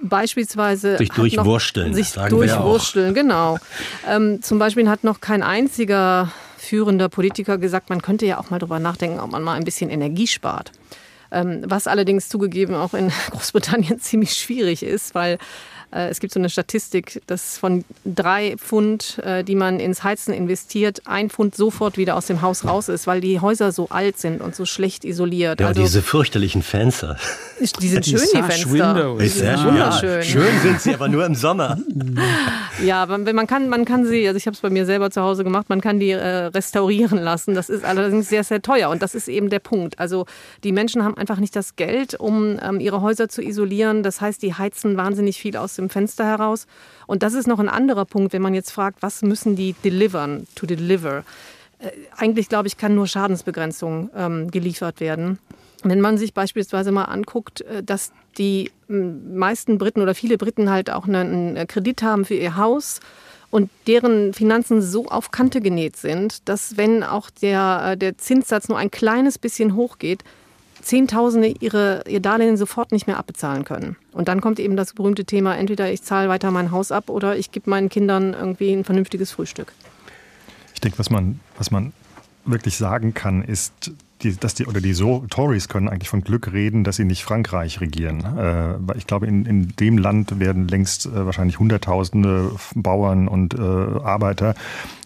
[0.00, 3.58] beispielsweise sich durchwursteln, sich durchwursteln, genau.
[4.08, 8.58] Ähm, zum Beispiel hat noch kein einziger führender Politiker gesagt, man könnte ja auch mal
[8.58, 10.72] darüber nachdenken, ob man mal ein bisschen Energie spart.
[11.30, 15.38] Ähm, was allerdings zugegeben auch in Großbritannien ziemlich schwierig ist, weil
[15.90, 21.02] es gibt so eine Statistik, dass von drei Pfund, äh, die man ins Heizen investiert,
[21.06, 24.42] ein Pfund sofort wieder aus dem Haus raus ist, weil die Häuser so alt sind
[24.42, 25.60] und so schlecht isoliert.
[25.60, 27.16] Ja, also, diese fürchterlichen Fenster.
[27.80, 28.70] Die sind die schön, die Fenster.
[28.70, 29.22] Windows.
[29.22, 30.10] Ist sehr wunderschön.
[30.10, 31.78] Ja, schön sind sie, aber nur im Sommer.
[32.84, 35.42] ja, man kann, man kann sie, also ich habe es bei mir selber zu Hause
[35.42, 37.54] gemacht, man kann die äh, restaurieren lassen.
[37.54, 39.98] Das ist allerdings sehr, sehr teuer und das ist eben der Punkt.
[39.98, 40.26] Also
[40.64, 44.02] die Menschen haben einfach nicht das Geld, um ähm, ihre Häuser zu isolieren.
[44.02, 46.66] Das heißt, die heizen wahnsinnig viel aus dem Fenster heraus.
[47.06, 50.46] Und das ist noch ein anderer Punkt, wenn man jetzt fragt, was müssen die delivern,
[50.54, 51.24] to deliver.
[51.78, 55.38] Äh, eigentlich, glaube ich, kann nur Schadensbegrenzung ähm, geliefert werden.
[55.84, 60.90] Wenn man sich beispielsweise mal anguckt, äh, dass die meisten Briten oder viele Briten halt
[60.90, 63.00] auch einen Kredit haben für ihr Haus
[63.50, 68.68] und deren Finanzen so auf Kante genäht sind, dass wenn auch der, äh, der Zinssatz
[68.68, 70.22] nur ein kleines bisschen hochgeht,
[70.88, 73.96] Zehntausende ihre, ihr Darlehen sofort nicht mehr abbezahlen können.
[74.12, 77.36] Und dann kommt eben das berühmte Thema, entweder ich zahle weiter mein Haus ab oder
[77.36, 79.74] ich gebe meinen Kindern irgendwie ein vernünftiges Frühstück.
[80.72, 81.92] Ich denke, was man, was man
[82.46, 86.52] wirklich sagen kann, ist, die, dass die oder die so Tories können eigentlich von Glück
[86.52, 88.24] reden, dass sie nicht Frankreich regieren.
[88.38, 93.58] Äh, ich glaube, in, in dem Land werden längst äh, wahrscheinlich Hunderttausende Bauern und äh,
[93.58, 94.54] Arbeiter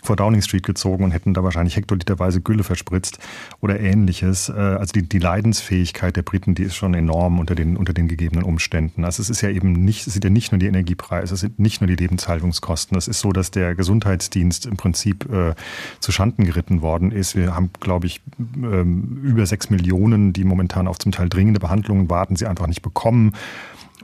[0.02, 3.18] vor Downing Street gezogen und hätten da wahrscheinlich hektoliterweise Gülle verspritzt
[3.60, 4.48] oder ähnliches.
[4.48, 8.08] Äh, also die, die Leidensfähigkeit der Briten, die ist schon enorm unter den, unter den
[8.08, 9.04] gegebenen Umständen.
[9.04, 11.60] Also es ist ja eben nicht, es sind ja nicht nur die Energiepreise, es sind
[11.60, 12.98] nicht nur die Lebenshaltungskosten.
[12.98, 15.54] Es ist so, dass der Gesundheitsdienst im Prinzip äh,
[16.00, 17.36] zu Schanden geritten worden ist.
[17.36, 18.20] Wir haben, glaube ich,
[18.56, 22.82] ähm, über sechs Millionen, die momentan auf zum Teil dringende Behandlungen warten, sie einfach nicht
[22.82, 23.34] bekommen.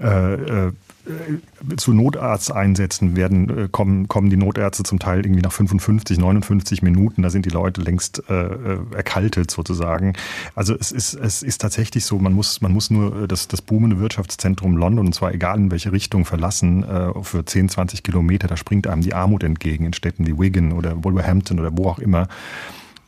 [0.00, 0.72] Äh, äh,
[1.76, 7.22] zu Notarzteinsätzen werden, äh, kommen, kommen die Notärzte zum Teil irgendwie nach 55, 59 Minuten.
[7.22, 10.14] Da sind die Leute längst äh, äh, erkaltet sozusagen.
[10.54, 14.00] Also es ist, es ist tatsächlich so, man muss, man muss nur das, das boomende
[14.00, 18.48] Wirtschaftszentrum London, und zwar egal in welche Richtung, verlassen, äh, für 10, 20 Kilometer.
[18.48, 21.98] Da springt einem die Armut entgegen in Städten wie Wigan oder Wolverhampton oder wo auch
[21.98, 22.28] immer.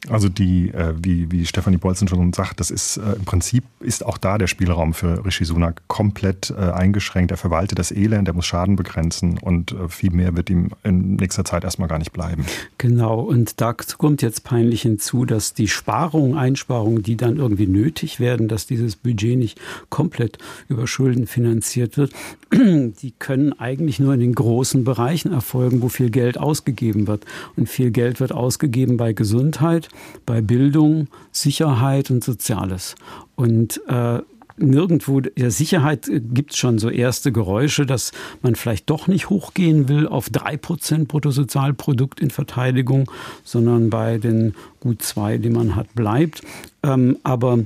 [0.09, 4.05] Also die, äh, wie, wie Stefanie Bolzen schon sagt, das ist äh, im Prinzip ist
[4.05, 7.31] auch da der Spielraum für Rishi Sunak komplett äh, eingeschränkt.
[7.31, 11.17] Er verwaltet das Elend, er muss Schaden begrenzen und äh, viel mehr wird ihm in
[11.17, 12.47] nächster Zeit erstmal gar nicht bleiben.
[12.79, 18.21] Genau, und da kommt jetzt peinlich hinzu, dass die Sparungen, Einsparungen, die dann irgendwie nötig
[18.21, 19.61] werden, dass dieses Budget nicht
[19.91, 22.13] komplett über Schulden finanziert wird,
[22.53, 27.27] die können eigentlich nur in den großen Bereichen erfolgen, wo viel Geld ausgegeben wird.
[27.57, 29.90] Und viel Geld wird ausgegeben bei Gesundheit,
[30.27, 32.95] bei Bildung, Sicherheit und Soziales.
[33.37, 34.21] Und äh,
[34.61, 39.89] nirgendwo, der Sicherheit gibt es schon so erste Geräusche, dass man vielleicht doch nicht hochgehen
[39.89, 43.11] will auf 3% Bruttosozialprodukt in Verteidigung,
[43.45, 46.43] sondern bei den gut zwei, die man hat, bleibt.
[46.83, 47.61] Ähm, aber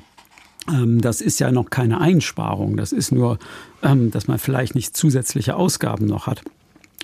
[0.68, 2.76] ähm, das ist ja noch keine Einsparung.
[2.76, 3.38] Das ist nur,
[3.82, 6.42] ähm, dass man vielleicht nicht zusätzliche Ausgaben noch hat.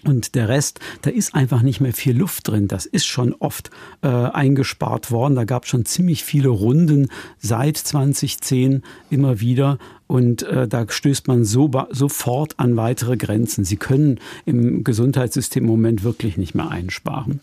[0.04, 2.68] Und der Rest, da ist einfach nicht mehr viel Luft drin.
[2.68, 3.70] Das ist schon oft
[4.02, 5.34] äh, eingespart worden.
[5.34, 7.08] Da gab es schon ziemlich viele Runden
[7.38, 9.78] seit 2010 immer wieder.
[10.06, 13.64] Und äh, da stößt man so, sofort an weitere Grenzen.
[13.64, 17.40] Sie können im Gesundheitssystem im Moment wirklich nicht mehr einsparen.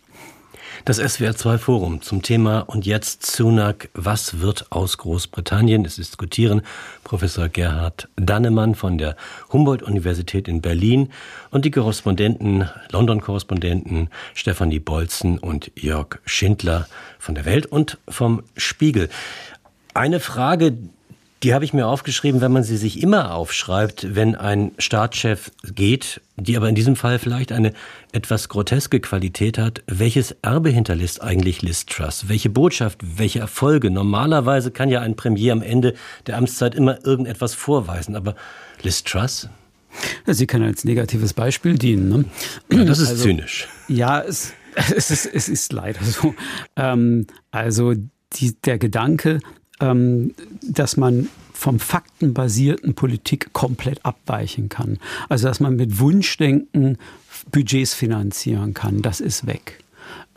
[0.85, 5.83] Das SWR2 Forum zum Thema und jetzt Sunak, was wird aus Großbritannien?
[5.83, 6.61] Es diskutieren
[7.03, 9.15] Professor Gerhard Dannemann von der
[9.51, 11.09] Humboldt-Universität in Berlin
[11.51, 16.87] und die Korrespondenten, London-Korrespondenten Stefanie Bolzen und Jörg Schindler
[17.19, 19.09] von der Welt und vom Spiegel.
[19.93, 20.77] Eine Frage,
[21.43, 26.21] die habe ich mir aufgeschrieben, wenn man sie sich immer aufschreibt, wenn ein Staatschef geht,
[26.35, 27.73] die aber in diesem Fall vielleicht eine
[28.11, 29.83] etwas groteske Qualität hat.
[29.87, 32.27] Welches Erbe hinterlässt eigentlich Liz Truss?
[32.27, 33.91] Welche Botschaft, welche Erfolge?
[33.91, 35.93] Normalerweise kann ja ein Premier am Ende
[36.25, 38.35] der Amtszeit immer irgendetwas vorweisen, aber
[38.81, 39.49] Liz Truss?
[40.25, 42.09] Sie kann als negatives Beispiel dienen.
[42.09, 42.25] Ne?
[42.71, 43.67] Ja, das ist also, zynisch.
[43.87, 44.53] Ja, es,
[44.95, 46.33] es, ist, es ist leider so.
[46.75, 47.93] Ähm, also
[48.33, 49.39] die, der Gedanke,
[49.79, 54.99] ähm, dass man vom faktenbasierten Politik komplett abweichen kann.
[55.27, 56.97] Also dass man mit Wunschdenken
[57.51, 59.83] Budgets finanzieren kann, das ist weg.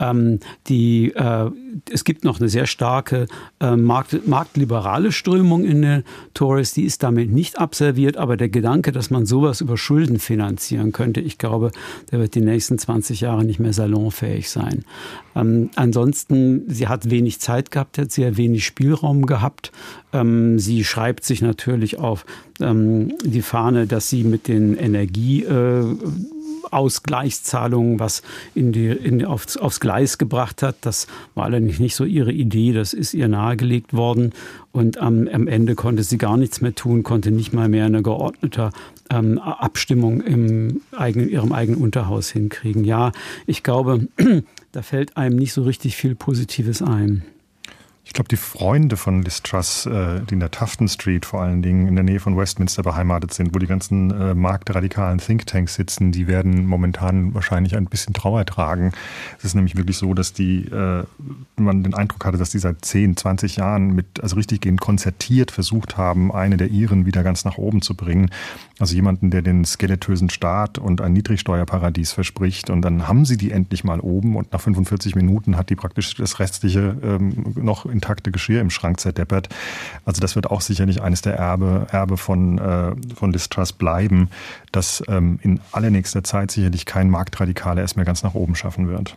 [0.01, 1.51] Ähm, die, äh,
[1.91, 3.27] es gibt noch eine sehr starke
[3.59, 8.91] äh, markt, marktliberale Strömung in den Tories, die ist damit nicht abserviert, aber der Gedanke,
[8.91, 11.71] dass man sowas über Schulden finanzieren könnte, ich glaube,
[12.11, 14.83] der wird die nächsten 20 Jahre nicht mehr salonfähig sein.
[15.35, 19.71] Ähm, ansonsten, sie hat wenig Zeit gehabt, hat sehr wenig Spielraum gehabt.
[20.13, 22.25] Ähm, sie schreibt sich natürlich auf
[22.59, 25.85] ähm, die Fahne, dass sie mit den Energie äh,
[26.71, 28.23] Ausgleichszahlungen, was
[28.55, 30.75] in die, in, aufs, aufs Gleis gebracht hat.
[30.81, 34.33] Das war allerdings nicht so ihre Idee, das ist ihr nahegelegt worden.
[34.71, 38.01] Und am, am Ende konnte sie gar nichts mehr tun, konnte nicht mal mehr eine
[38.01, 38.69] geordnete
[39.09, 42.85] ähm, Abstimmung im eigenen, ihrem eigenen Unterhaus hinkriegen.
[42.85, 43.11] Ja,
[43.45, 44.07] ich glaube,
[44.71, 47.23] da fällt einem nicht so richtig viel Positives ein.
[48.03, 51.61] Ich glaube, die Freunde von Liz Truss, äh, die in der Tufton Street vor allen
[51.61, 56.11] Dingen in der Nähe von Westminster beheimatet sind, wo die ganzen äh, marktradikalen Thinktanks sitzen,
[56.11, 58.91] die werden momentan wahrscheinlich ein bisschen Trauer tragen.
[59.37, 61.03] Es ist nämlich wirklich so, dass die, äh,
[61.57, 65.51] man den Eindruck hatte, dass die seit 10, 20 Jahren mit, also richtig gehend konzertiert
[65.51, 68.31] versucht haben, eine der ihren wieder ganz nach oben zu bringen.
[68.81, 72.69] Also jemanden, der den skeletösen Staat und ein Niedrigsteuerparadies verspricht.
[72.69, 76.15] Und dann haben sie die endlich mal oben und nach 45 Minuten hat die praktisch
[76.15, 79.49] das restliche ähm, noch in intakte Geschirr im Schrank zerdeppert.
[80.05, 84.29] Also das wird auch sicherlich eines der Erbe, Erbe von, äh, von Liz Truss bleiben,
[84.71, 89.15] dass ähm, in allernächster Zeit sicherlich kein Marktradikaler es mehr ganz nach oben schaffen wird.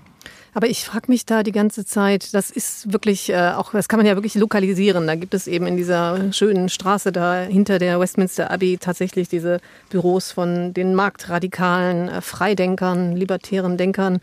[0.54, 3.98] Aber ich frage mich da die ganze Zeit, das ist wirklich äh, auch, das kann
[3.98, 5.06] man ja wirklich lokalisieren.
[5.06, 9.60] Da gibt es eben in dieser schönen Straße da hinter der Westminster Abbey tatsächlich diese
[9.90, 14.20] Büros von den marktradikalen äh, Freidenkern, libertären Denkern.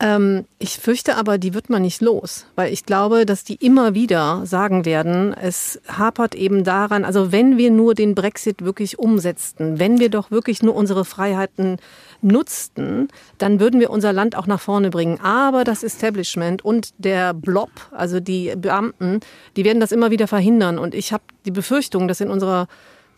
[0.00, 3.94] Ähm, ich fürchte aber, die wird man nicht los, weil ich glaube, dass die immer
[3.94, 9.78] wieder sagen werden, es hapert eben daran, also wenn wir nur den Brexit wirklich umsetzten,
[9.78, 11.78] wenn wir doch wirklich nur unsere Freiheiten
[12.24, 13.08] nutzten,
[13.38, 15.20] dann würden wir unser Land auch nach vorne bringen.
[15.20, 19.20] Aber das Establishment und der Blob, also die Beamten,
[19.56, 20.78] die werden das immer wieder verhindern.
[20.78, 22.66] Und ich habe die Befürchtung, dass in unserer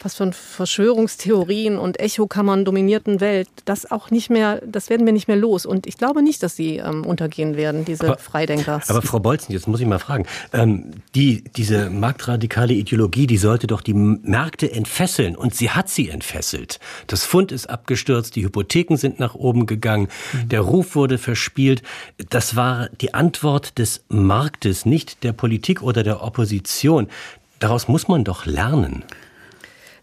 [0.01, 5.29] was von Verschwörungstheorien und Echokammern dominierten Welt, das auch nicht mehr, das werden wir nicht
[5.29, 5.67] mehr los.
[5.67, 8.81] Und ich glaube nicht, dass sie ähm, untergehen werden, diese aber, Freidenker.
[8.89, 13.67] Aber Frau Bolzen, jetzt muss ich mal fragen, ähm, die, diese marktradikale Ideologie, die sollte
[13.67, 16.79] doch die Märkte entfesseln und sie hat sie entfesselt.
[17.07, 20.49] Das Fund ist abgestürzt, die Hypotheken sind nach oben gegangen, mhm.
[20.49, 21.83] der Ruf wurde verspielt.
[22.31, 27.09] Das war die Antwort des Marktes, nicht der Politik oder der Opposition.
[27.59, 29.05] Daraus muss man doch lernen.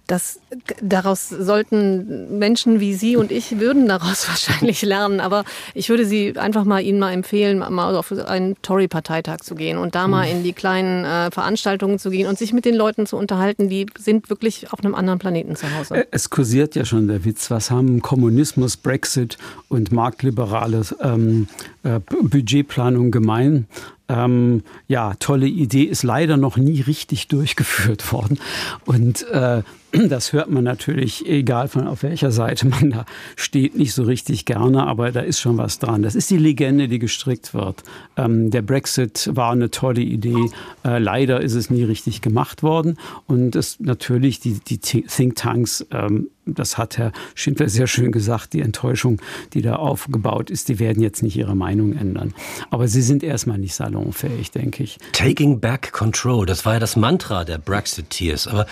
[0.07, 0.39] Das,
[0.81, 5.21] daraus sollten Menschen wie Sie und ich würden daraus wahrscheinlich lernen.
[5.21, 9.77] Aber ich würde Sie einfach mal Ihnen mal empfehlen, mal auf einen Tory-Parteitag zu gehen
[9.77, 10.37] und da mal mhm.
[10.37, 13.85] in die kleinen äh, Veranstaltungen zu gehen und sich mit den Leuten zu unterhalten, die
[13.97, 15.95] sind wirklich auf einem anderen Planeten zu Hause.
[15.95, 19.37] Äh, es kursiert ja schon der Witz, was haben Kommunismus, Brexit
[19.69, 21.47] und marktliberale ähm,
[21.83, 23.67] äh, Budgetplanung gemein?
[24.09, 28.39] Ähm, ja, tolle Idee, ist leider noch nie richtig durchgeführt worden.
[28.85, 29.63] Und äh,
[30.07, 34.45] das hört man natürlich, egal von auf welcher Seite man da steht, nicht so richtig
[34.45, 36.01] gerne, aber da ist schon was dran.
[36.01, 37.83] Das ist die Legende, die gestrickt wird.
[38.17, 40.49] Ähm, der Brexit war eine tolle Idee.
[40.83, 42.97] Äh, leider ist es nie richtig gemacht worden.
[43.27, 48.61] Und es natürlich die, die Thinktanks ähm, das hat Herr Schindler sehr schön gesagt, die
[48.61, 49.21] Enttäuschung,
[49.53, 52.33] die da aufgebaut ist, die werden jetzt nicht ihre Meinung ändern.
[52.69, 54.97] Aber sie sind erstmal nicht salonfähig, denke ich.
[55.11, 58.47] Taking back control, das war ja das Mantra der Brexiteers.
[58.47, 58.65] Aber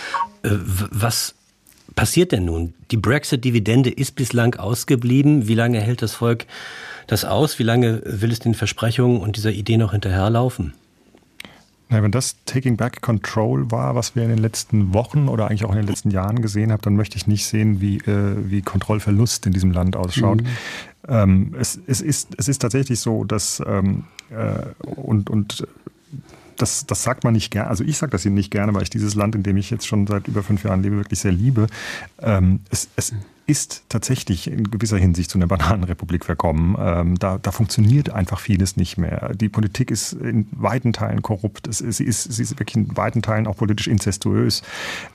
[0.43, 1.35] äh, was
[1.95, 2.73] passiert denn nun?
[2.91, 5.47] Die Brexit-Dividende ist bislang ausgeblieben.
[5.47, 6.45] Wie lange hält das Volk
[7.07, 7.59] das aus?
[7.59, 10.73] Wie lange will es den Versprechungen und dieser Idee noch hinterherlaufen?
[11.89, 15.65] Na, wenn das Taking Back Control war, was wir in den letzten Wochen oder eigentlich
[15.65, 18.61] auch in den letzten Jahren gesehen haben, dann möchte ich nicht sehen, wie, äh, wie
[18.61, 20.41] Kontrollverlust in diesem Land ausschaut.
[20.41, 20.47] Mhm.
[21.11, 25.67] Ähm, es, es, ist, es ist tatsächlich so, dass ähm, äh, und, und
[26.55, 28.89] das, das sagt man nicht gerne, also ich sage das Ihnen nicht gerne, weil ich
[28.89, 31.67] dieses Land, in dem ich jetzt schon seit über fünf Jahren lebe, wirklich sehr liebe.
[32.19, 33.13] Ähm, es, es
[33.47, 36.75] ist tatsächlich in gewisser Hinsicht zu einer Bananenrepublik verkommen.
[36.79, 39.33] Ähm, da, da, funktioniert einfach vieles nicht mehr.
[39.35, 41.67] Die Politik ist in weiten Teilen korrupt.
[41.67, 44.61] Es, sie, ist, sie ist wirklich in weiten Teilen auch politisch inzestuös.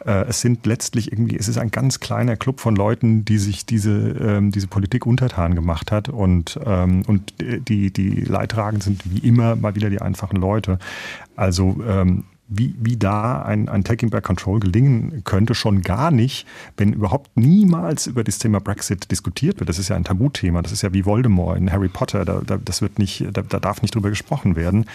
[0.04, 3.64] Äh, es sind letztlich irgendwie, es ist ein ganz kleiner Club von Leuten, die sich
[3.64, 6.08] diese, ähm, diese Politik untertan gemacht hat.
[6.08, 10.78] Und, ähm, und die, die Leidtragend sind wie immer mal wieder die einfachen Leute.
[11.36, 16.46] Also ähm, wie, wie da ein, ein Taking Back Control gelingen könnte, schon gar nicht,
[16.76, 19.68] wenn überhaupt niemals über das Thema Brexit diskutiert wird.
[19.68, 20.62] Das ist ja ein Tabuthema.
[20.62, 22.24] Das ist ja wie Voldemort in Harry Potter.
[22.24, 24.86] Da, da, das wird nicht, da, da darf nicht drüber gesprochen werden.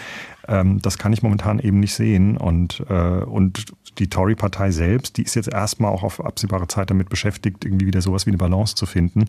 [0.48, 2.38] Ähm, das kann ich momentan eben nicht sehen.
[2.38, 3.66] Und, äh, und
[3.98, 8.00] die Tory-Partei selbst, die ist jetzt erstmal auch auf absehbare Zeit damit beschäftigt, irgendwie wieder
[8.00, 9.26] sowas wie eine Balance zu finden.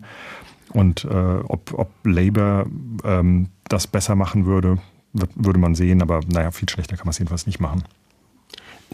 [0.70, 1.08] Und äh,
[1.46, 2.66] ob, ob Labour
[3.04, 4.78] ähm, das besser machen würde,
[5.12, 6.00] würde man sehen.
[6.00, 7.84] Aber naja, viel schlechter kann man es jedenfalls nicht machen.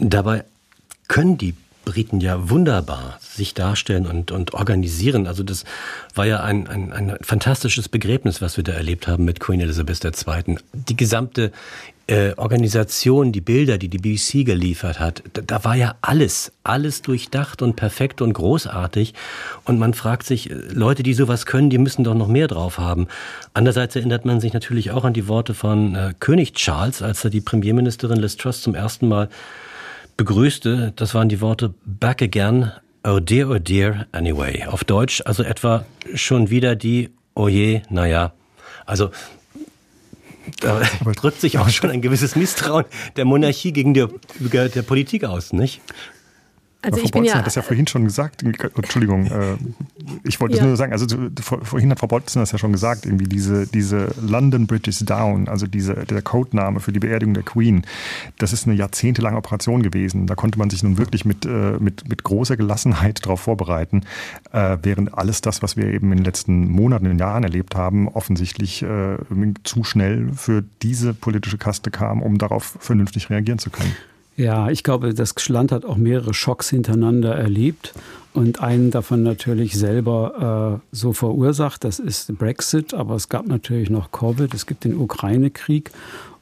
[0.00, 0.44] Dabei
[1.08, 5.26] können die Briten ja wunderbar sich darstellen und, und organisieren.
[5.26, 5.64] Also das
[6.14, 10.04] war ja ein, ein, ein fantastisches Begräbnis, was wir da erlebt haben mit Queen Elizabeth
[10.04, 10.56] II.
[10.72, 11.52] Die gesamte
[12.06, 17.02] äh, Organisation, die Bilder, die die BBC geliefert hat, da, da, war ja alles, alles
[17.02, 19.14] durchdacht und perfekt und großartig.
[19.64, 22.78] Und man fragt sich, äh, Leute, die sowas können, die müssen doch noch mehr drauf
[22.78, 23.06] haben.
[23.54, 27.30] Andererseits erinnert man sich natürlich auch an die Worte von äh, König Charles, als er
[27.30, 29.28] die Premierministerin Liz Truss zum ersten Mal
[30.20, 32.72] begrüßte, das waren die Worte Back again,
[33.04, 34.66] oh dear, oh dear, anyway.
[34.66, 38.34] Auf Deutsch also etwa schon wieder die, oh je, naja.
[38.84, 39.12] Also
[40.60, 40.82] da
[41.16, 42.84] drückt sich auch schon ein gewisses Misstrauen
[43.16, 44.04] der Monarchie gegen die,
[44.40, 45.80] der Politik aus, nicht?
[46.82, 48.42] Also Frau ich bin ja, hat das ja vorhin schon gesagt.
[48.42, 49.56] Entschuldigung, äh,
[50.24, 50.64] ich wollte ja.
[50.64, 51.06] nur sagen, also
[51.42, 55.48] vorhin hat Frau Bolzen das ja schon gesagt, irgendwie diese, diese London Bridge is Down,
[55.48, 57.82] also diese, der Codename für die Beerdigung der Queen,
[58.38, 60.26] das ist eine jahrzehntelange Operation gewesen.
[60.26, 64.02] Da konnte man sich nun wirklich mit, äh, mit, mit großer Gelassenheit darauf vorbereiten,
[64.52, 68.08] äh, während alles das, was wir eben in den letzten Monaten und Jahren erlebt haben,
[68.08, 68.84] offensichtlich
[69.64, 73.94] zu schnell für diese politische Kaste kam, um darauf vernünftig reagieren zu können.
[74.40, 77.92] Ja, ich glaube, das Land hat auch mehrere Schocks hintereinander erlebt
[78.32, 81.84] und einen davon natürlich selber äh, so verursacht.
[81.84, 85.90] Das ist Brexit, aber es gab natürlich noch Covid, es gibt den Ukraine-Krieg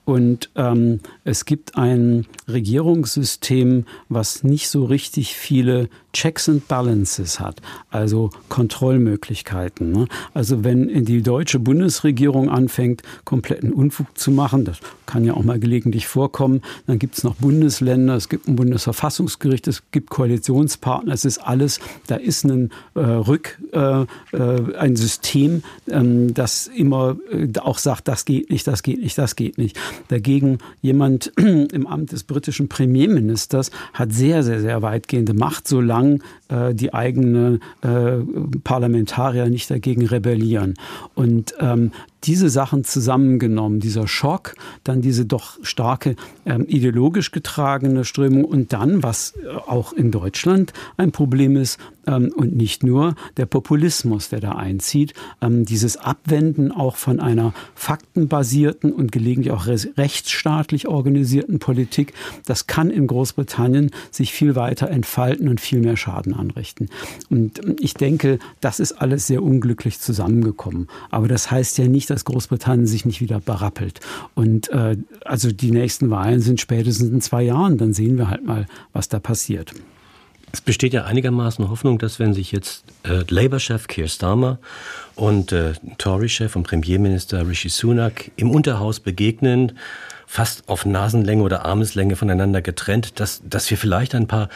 [0.08, 7.60] und ähm, es gibt ein Regierungssystem, was nicht so richtig viele Checks and Balances hat,
[7.90, 9.92] also Kontrollmöglichkeiten.
[9.92, 10.08] Ne?
[10.32, 15.60] Also wenn die deutsche Bundesregierung anfängt, kompletten Unfug zu machen, das kann ja auch mal
[15.60, 21.26] gelegentlich vorkommen, dann gibt es noch Bundesländer, es gibt ein Bundesverfassungsgericht, es gibt Koalitionspartner, es
[21.26, 27.46] ist alles, da ist ein äh, Rück, äh, äh, ein System, ähm, das immer äh,
[27.60, 29.78] auch sagt, das geht nicht, das geht nicht, das geht nicht.
[30.08, 36.74] Dagegen jemand im Amt des britischen Premierministers hat sehr, sehr, sehr weitgehende Macht, solange äh,
[36.74, 38.18] die eigenen äh,
[38.64, 40.74] Parlamentarier nicht dagegen rebellieren.
[41.14, 41.92] Und ähm,
[42.24, 44.54] diese Sachen zusammengenommen, dieser Schock,
[44.84, 46.16] dann diese doch starke
[46.46, 52.32] ähm, ideologisch getragene Strömung und dann, was äh, auch in Deutschland ein Problem ist, ähm,
[52.34, 58.92] und nicht nur der Populismus, der da einzieht, ähm, dieses Abwenden auch von einer faktenbasierten
[58.92, 62.14] und gelegentlich auch rechtsstaatlich organisierten Politik,
[62.46, 66.88] das kann in Großbritannien sich viel weiter entfalten und viel mehr Schaden anrichten.
[67.30, 70.88] Und ähm, ich denke, das ist alles sehr unglücklich zusammengekommen.
[71.10, 74.00] Aber das heißt ja nicht, dass Großbritannien sich nicht wieder berappelt.
[74.34, 77.78] Und äh, also die nächsten Wahlen sind spätestens in zwei Jahren.
[77.78, 79.72] Dann sehen wir halt mal, was da passiert.
[80.50, 84.58] Es besteht ja einigermaßen Hoffnung, dass wenn sich jetzt äh, Labour-Chef Keir Starmer
[85.14, 89.72] und äh, Tory-Chef und Premierminister Rishi Sunak im Unterhaus begegnen,
[90.26, 94.48] fast auf Nasenlänge oder Armeslänge voneinander getrennt, dass, dass wir vielleicht ein paar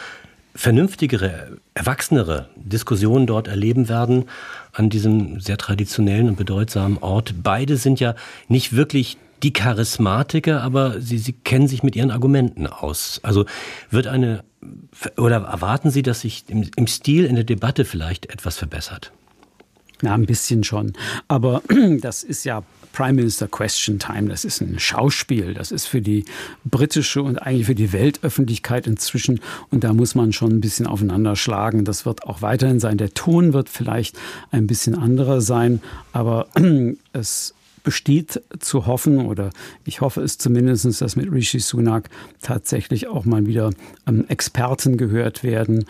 [0.55, 4.25] vernünftigere, erwachsenere Diskussionen dort erleben werden
[4.71, 7.35] an diesem sehr traditionellen und bedeutsamen Ort.
[7.43, 8.15] Beide sind ja
[8.47, 13.19] nicht wirklich die Charismatiker, aber sie, sie kennen sich mit ihren Argumenten aus.
[13.23, 13.45] Also
[13.89, 14.43] wird eine
[15.17, 19.11] oder erwarten Sie, dass sich im, im Stil in der Debatte vielleicht etwas verbessert?
[20.01, 20.93] Ja, ein bisschen schon.
[21.27, 21.61] Aber
[22.01, 24.29] das ist ja Prime Minister Question Time.
[24.29, 25.53] Das ist ein Schauspiel.
[25.53, 26.23] Das ist für die
[26.63, 29.41] britische und eigentlich für die Weltöffentlichkeit inzwischen.
[29.71, 31.83] Und da muss man schon ein bisschen aufeinander schlagen.
[31.83, 32.97] Das wird auch weiterhin sein.
[32.97, 34.17] Der Ton wird vielleicht
[34.51, 35.81] ein bisschen anderer sein,
[36.13, 36.47] aber
[37.13, 39.49] es besteht zu hoffen, oder
[39.85, 42.09] ich hoffe es zumindest, dass mit Rishi Sunak
[42.41, 43.71] tatsächlich auch mal wieder
[44.07, 45.85] ähm, Experten gehört werden,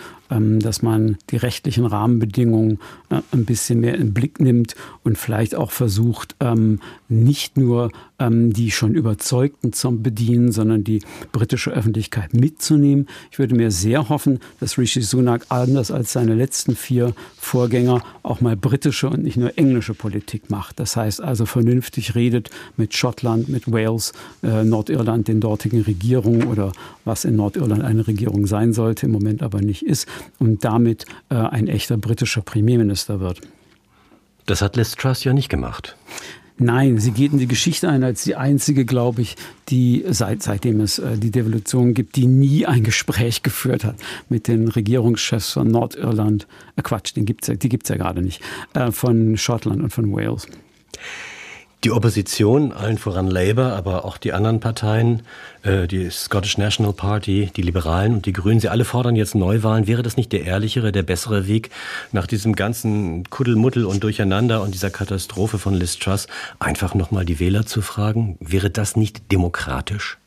[0.59, 2.79] dass man die rechtlichen Rahmenbedingungen
[3.09, 6.79] äh, ein bisschen mehr in Blick nimmt und vielleicht auch versucht, ähm,
[7.09, 13.07] nicht nur ähm, die schon Überzeugten zu bedienen, sondern die britische Öffentlichkeit mitzunehmen.
[13.31, 18.41] Ich würde mir sehr hoffen, dass Rishi Sunak anders als seine letzten vier Vorgänger auch
[18.41, 20.79] mal britische und nicht nur englische Politik macht.
[20.79, 26.71] Das heißt also vernünftig redet mit Schottland, mit Wales, äh, Nordirland, den dortigen Regierungen oder
[27.05, 30.07] was in Nordirland eine Regierung sein sollte, im Moment aber nicht ist
[30.39, 33.41] und damit äh, ein echter britischer Premierminister wird.
[34.45, 35.95] Das hat Liz Truss ja nicht gemacht.
[36.57, 39.36] Nein, sie geht in die Geschichte ein als die einzige, glaube ich,
[39.69, 43.95] die seit, seitdem es äh, die Devolution gibt, die nie ein Gespräch geführt hat
[44.30, 46.47] mit den Regierungschefs von Nordirland.
[46.76, 48.41] Äh, Quatsch, den gibt's die gibt es ja gerade nicht.
[48.76, 50.47] Äh, von Schottland und von Wales.
[51.84, 55.23] Die Opposition, allen voran Labour, aber auch die anderen Parteien,
[55.63, 59.86] äh, die Scottish National Party, die Liberalen und die Grünen, sie alle fordern jetzt Neuwahlen.
[59.86, 61.71] Wäre das nicht der ehrlichere, der bessere Weg,
[62.13, 66.27] nach diesem ganzen Kuddelmuddel und Durcheinander und dieser Katastrophe von Liz Truss
[66.57, 68.38] einfach nochmal die Wähler zu fragen?
[68.39, 70.17] Wäre das nicht demokratisch?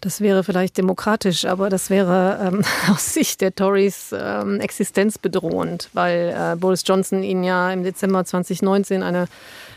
[0.00, 2.62] Das wäre vielleicht demokratisch, aber das wäre ähm,
[2.92, 9.02] aus Sicht der Tories ähm, existenzbedrohend, weil äh, Boris Johnson ihnen ja im Dezember 2019
[9.02, 9.26] eine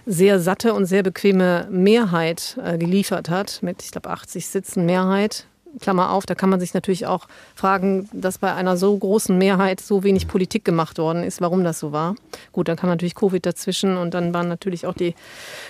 [0.05, 5.47] sehr satte und sehr bequeme Mehrheit äh, geliefert hat, mit, ich glaube, 80 Sitzen Mehrheit
[5.79, 9.79] Klammer auf, da kann man sich natürlich auch fragen, dass bei einer so großen Mehrheit
[9.79, 12.15] so wenig Politik gemacht worden ist, warum das so war.
[12.51, 15.15] Gut, dann kam natürlich Covid dazwischen und dann waren natürlich auch die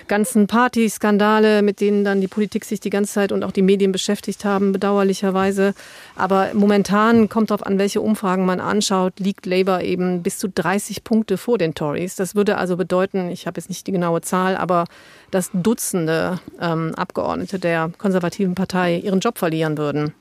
[0.08, 3.92] ganzen Partyskandale, mit denen dann die Politik sich die ganze Zeit und auch die Medien
[3.92, 5.74] beschäftigt haben, bedauerlicherweise.
[6.16, 11.04] Aber momentan kommt darauf an, welche Umfragen man anschaut, liegt Labour eben bis zu 30
[11.04, 12.16] Punkte vor den Tories.
[12.16, 14.84] Das würde also bedeuten, ich habe jetzt nicht die genaue Zahl, aber
[15.32, 20.14] dass Dutzende ähm, Abgeordnete der konservativen Partei ihren Job verlieren würden.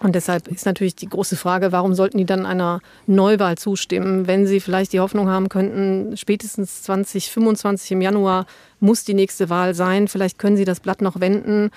[0.00, 4.46] Und deshalb ist natürlich die große Frage, warum sollten die dann einer Neuwahl zustimmen, wenn
[4.46, 8.46] sie vielleicht die Hoffnung haben könnten, spätestens 2025 im Januar
[8.78, 10.06] muss die nächste Wahl sein.
[10.06, 11.70] Vielleicht können sie das Blatt noch wenden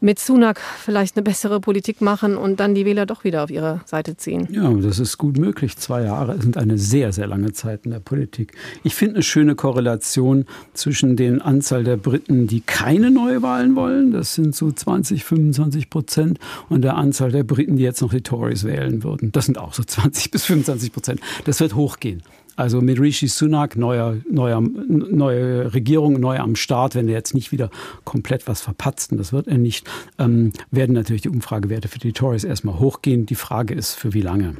[0.00, 3.80] mit Sunak vielleicht eine bessere Politik machen und dann die Wähler doch wieder auf ihre
[3.84, 4.48] Seite ziehen.
[4.50, 5.76] Ja, das ist gut möglich.
[5.76, 8.52] Zwei Jahre sind eine sehr, sehr lange Zeit in der Politik.
[8.82, 14.34] Ich finde eine schöne Korrelation zwischen den Anzahl der Briten, die keine Neuwahlen wollen, das
[14.34, 16.38] sind so 20, 25 Prozent,
[16.68, 19.32] und der Anzahl der Briten, die jetzt noch die Tories wählen würden.
[19.32, 21.20] Das sind auch so 20 bis 25 Prozent.
[21.44, 22.22] Das wird hochgehen.
[22.60, 27.52] Also mit Rishi Sunak, neuer, neuer, neue Regierung, neu am Start, wenn er jetzt nicht
[27.52, 27.70] wieder
[28.04, 29.88] komplett was verpatzt, und das wird er nicht,
[30.18, 33.24] ähm, werden natürlich die Umfragewerte für die Tories erstmal hochgehen.
[33.24, 34.56] Die Frage ist, für wie lange.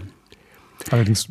[0.91, 1.29] Allerdings,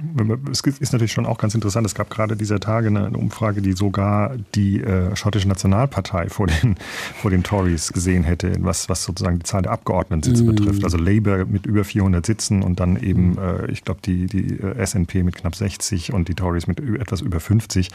[0.51, 3.73] es ist natürlich schon auch ganz interessant, es gab gerade dieser Tage eine, Umfrage, die
[3.73, 6.75] sogar die äh, schottische Nationalpartei vor den,
[7.15, 10.47] vor den Tories gesehen hätte, was, was sozusagen die Zahl der Abgeordnetensitze mm.
[10.47, 10.83] betrifft.
[10.83, 14.85] Also Labour mit über 400 Sitzen und dann eben, äh, ich glaube, die, die äh,
[14.85, 17.89] SNP mit knapp 60 und die Tories mit etwas über 50.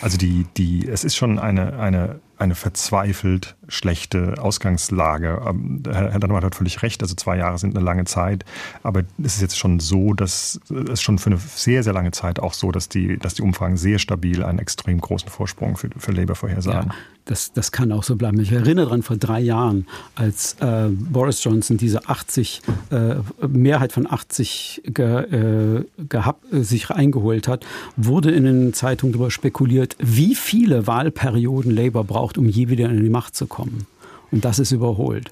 [0.00, 5.40] Also die, die, es ist schon eine, eine, eine verzweifelt schlechte Ausgangslage.
[5.46, 8.44] Ähm, Herr Dannemann hat völlig recht, also zwei Jahre sind eine lange Zeit,
[8.82, 12.40] aber es ist jetzt schon so, dass es schon für eine sehr, sehr lange Zeit
[12.40, 16.12] auch so, dass die, dass die Umfragen sehr stabil einen extrem großen Vorsprung für, für
[16.12, 16.90] Labour vorhersagen.
[16.90, 18.40] Ja, das, das kann auch so bleiben.
[18.40, 23.14] Ich erinnere daran, vor drei Jahren, als äh, Boris Johnson diese 80, äh,
[23.46, 27.64] Mehrheit von 80 ge, äh, gehabt, sich eingeholt hat,
[27.96, 33.02] wurde in den Zeitungen darüber spekuliert, wie viele Wahlperioden Labour braucht, um je wieder in
[33.02, 33.86] die Macht zu kommen.
[34.30, 35.30] Und das ist überholt.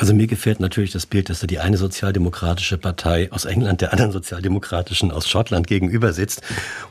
[0.00, 3.92] Also mir gefällt natürlich das Bild, dass da die eine sozialdemokratische Partei aus England der
[3.92, 6.40] anderen sozialdemokratischen aus Schottland gegenüber sitzt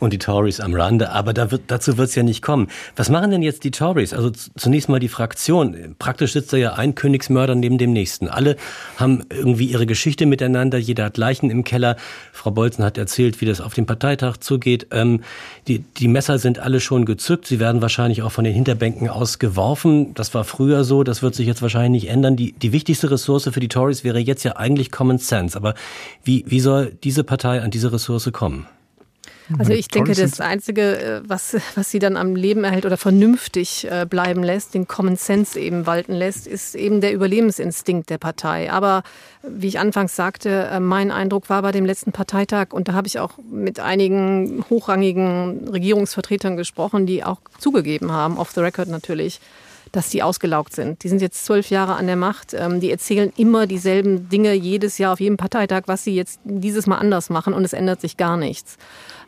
[0.01, 1.11] und die Tories am Rande.
[1.11, 2.67] Aber da wird, dazu wird es ja nicht kommen.
[2.97, 4.13] Was machen denn jetzt die Tories?
[4.13, 5.95] Also zunächst mal die Fraktion.
[5.97, 8.27] Praktisch sitzt da ja ein Königsmörder neben dem nächsten.
[8.27, 8.57] Alle
[8.97, 10.77] haben irgendwie ihre Geschichte miteinander.
[10.77, 11.95] Jeder hat Leichen im Keller.
[12.33, 14.87] Frau Bolzen hat erzählt, wie das auf dem Parteitag zugeht.
[14.91, 15.21] Ähm,
[15.69, 17.47] die, die Messer sind alle schon gezückt.
[17.47, 20.13] Sie werden wahrscheinlich auch von den Hinterbänken aus geworfen.
[20.13, 21.03] Das war früher so.
[21.03, 22.35] Das wird sich jetzt wahrscheinlich nicht ändern.
[22.35, 25.55] Die, die wichtigste Ressource für die Tories wäre jetzt ja eigentlich Common Sense.
[25.55, 25.75] Aber
[26.23, 28.65] wie, wie soll diese Partei an diese Ressource kommen?
[29.59, 33.87] Also ich denke, das Einzige, äh, was, was sie dann am Leben erhält oder vernünftig
[33.89, 38.69] äh, bleiben lässt, den Common Sense eben walten lässt, ist eben der Überlebensinstinkt der Partei.
[38.71, 39.03] Aber
[39.47, 43.07] wie ich anfangs sagte, äh, mein Eindruck war bei dem letzten Parteitag, und da habe
[43.07, 49.39] ich auch mit einigen hochrangigen Regierungsvertretern gesprochen, die auch zugegeben haben, off the record natürlich,
[49.91, 51.03] dass die ausgelaugt sind.
[51.03, 52.53] Die sind jetzt zwölf Jahre an der Macht.
[52.53, 56.87] Ähm, die erzählen immer dieselben Dinge jedes Jahr auf jedem Parteitag, was sie jetzt dieses
[56.87, 58.77] Mal anders machen und es ändert sich gar nichts.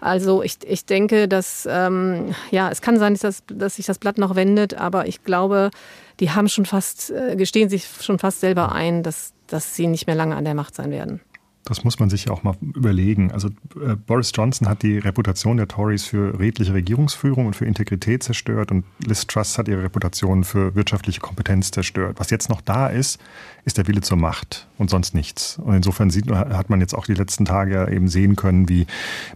[0.01, 3.99] Also ich, ich denke, dass ähm, ja, es kann sein, dass, das, dass sich das
[3.99, 5.71] Blatt noch wendet, aber ich glaube,
[6.19, 10.07] die haben schon fast, äh, gestehen sich schon fast selber ein, dass, dass sie nicht
[10.07, 11.21] mehr lange an der Macht sein werden.
[11.69, 13.31] Das muss man sich auch mal überlegen.
[13.31, 13.49] Also
[13.79, 18.71] äh, Boris Johnson hat die Reputation der Tories für redliche Regierungsführung und für Integrität zerstört
[18.71, 22.19] und Liz Truss hat ihre Reputation für wirtschaftliche Kompetenz zerstört.
[22.19, 23.19] Was jetzt noch da ist,
[23.65, 25.59] ist der Wille zur Macht und sonst nichts.
[25.59, 28.87] Und insofern sieht, hat man jetzt auch die letzten Tage eben sehen können, wie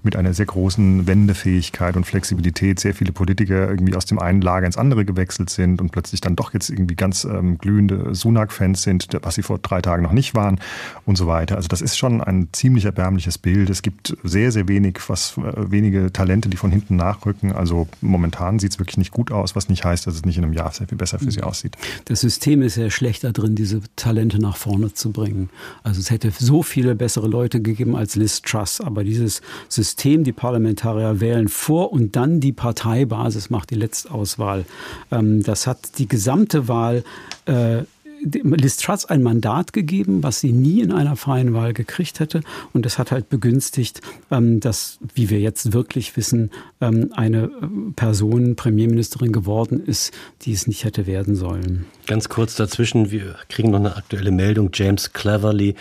[0.02, 4.66] mit einer sehr großen Wendefähigkeit und Flexibilität sehr viele Politiker irgendwie aus dem einen Lager
[4.66, 9.08] ins andere gewechselt sind und plötzlich dann doch jetzt irgendwie ganz ähm, glühende Sunak-Fans sind,
[9.22, 10.60] was sie vor drei Tagen noch nicht waren
[11.06, 11.58] und so weiter.
[11.58, 13.70] Also das ist schon ein ziemlich erbärmliches Bild.
[13.70, 17.52] Es gibt sehr, sehr wenig, was äh, wenige Talente, die von hinten nachrücken.
[17.52, 20.44] Also momentan sieht es wirklich nicht gut aus, was nicht heißt, dass es nicht in
[20.44, 21.46] einem Jahr sehr viel besser für sie mhm.
[21.46, 21.78] aussieht.
[22.06, 25.50] Das System ist ja schlechter drin, diese Talente nach vorne zu bringen.
[25.84, 30.34] Also es hätte so viele bessere Leute gegeben als Liz Truss, aber dieses System, die
[30.34, 34.66] Parlamentarier wählen vor und dann die Parteibasis macht die Letztauswahl.
[35.12, 37.04] Ähm, das hat die gesamte Wahl
[37.46, 37.84] äh,
[38.24, 42.42] Liz Truss ein Mandat gegeben, was sie nie in einer freien Wahl gekriegt hätte.
[42.74, 44.02] Und das hat halt begünstigt,
[44.32, 46.52] ähm, dass, wie wir jetzt wirklich wissen,
[46.82, 47.50] ähm, eine äh,
[47.96, 50.14] Person Premierministerin geworden ist,
[50.44, 51.86] die es nicht hätte werden sollen.
[52.08, 54.70] Ganz kurz dazwischen, wir kriegen noch eine aktuelle Meldung.
[54.74, 55.76] James Cleverly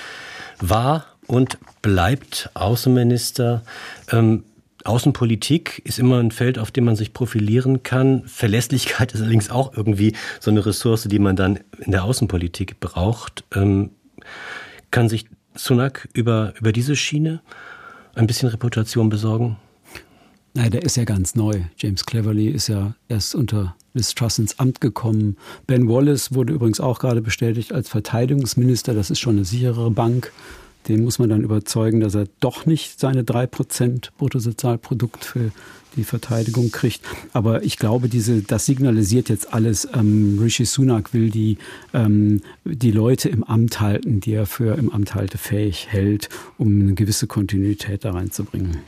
[0.61, 3.63] war und bleibt Außenminister.
[4.11, 4.45] Ähm,
[4.85, 8.25] Außenpolitik ist immer ein Feld, auf dem man sich profilieren kann.
[8.27, 13.45] Verlässlichkeit ist allerdings auch irgendwie so eine Ressource, die man dann in der Außenpolitik braucht.
[13.55, 13.91] Ähm,
[14.91, 17.41] kann sich Sunak über, über diese Schiene
[18.15, 19.57] ein bisschen Reputation besorgen?
[20.55, 21.63] Nein, der ist ja ganz neu.
[21.79, 25.37] James Cleverly ist ja erst unter Liz Truss ins Amt gekommen.
[25.67, 28.93] Ben Wallace wurde übrigens auch gerade bestätigt als Verteidigungsminister.
[28.93, 30.31] Das ist schon eine sichere Bank.
[30.89, 35.53] Den muss man dann überzeugen, dass er doch nicht seine 3% Bruttosozialprodukt für
[35.97, 37.03] die Verteidigung kriegt.
[37.33, 39.89] Aber ich glaube, diese, das signalisiert jetzt alles.
[39.95, 41.59] Ähm, Rishi Sunak will die,
[41.93, 46.29] ähm, die Leute im Amt halten, die er für im Amt haltefähig hält,
[46.59, 48.79] um eine gewisse Kontinuität da reinzubringen.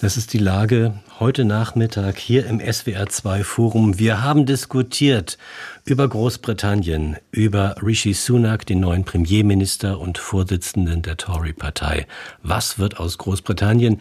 [0.00, 3.98] Das ist die Lage heute Nachmittag hier im SWR2 Forum.
[3.98, 5.36] Wir haben diskutiert
[5.84, 12.06] über Großbritannien, über Rishi Sunak, den neuen Premierminister und Vorsitzenden der Tory-Partei.
[12.42, 14.00] Was wird aus Großbritannien?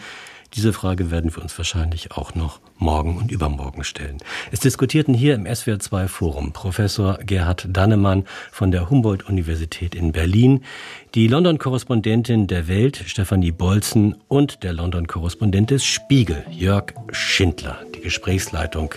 [0.55, 4.17] Diese Frage werden wir uns wahrscheinlich auch noch morgen und übermorgen stellen.
[4.51, 10.63] Es diskutierten hier im SWR2 Forum Professor Gerhard Dannemann von der Humboldt-Universität in Berlin,
[11.13, 17.79] die London-Korrespondentin der Welt Stefanie Bolzen und der London-Korrespondent des Spiegel Jörg Schindler.
[17.95, 18.95] Die Gesprächsleitung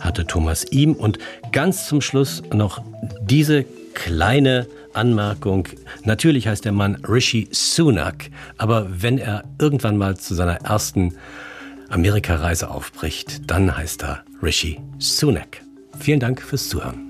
[0.00, 1.18] hatte Thomas Ihm und
[1.52, 2.82] ganz zum Schluss noch
[3.20, 4.66] diese kleine
[4.96, 5.68] Anmerkung.
[6.04, 11.14] Natürlich heißt der Mann Rishi Sunak, aber wenn er irgendwann mal zu seiner ersten
[11.88, 15.60] Amerikareise aufbricht, dann heißt er Rishi Sunak.
[15.98, 17.04] Vielen Dank fürs Zuhören.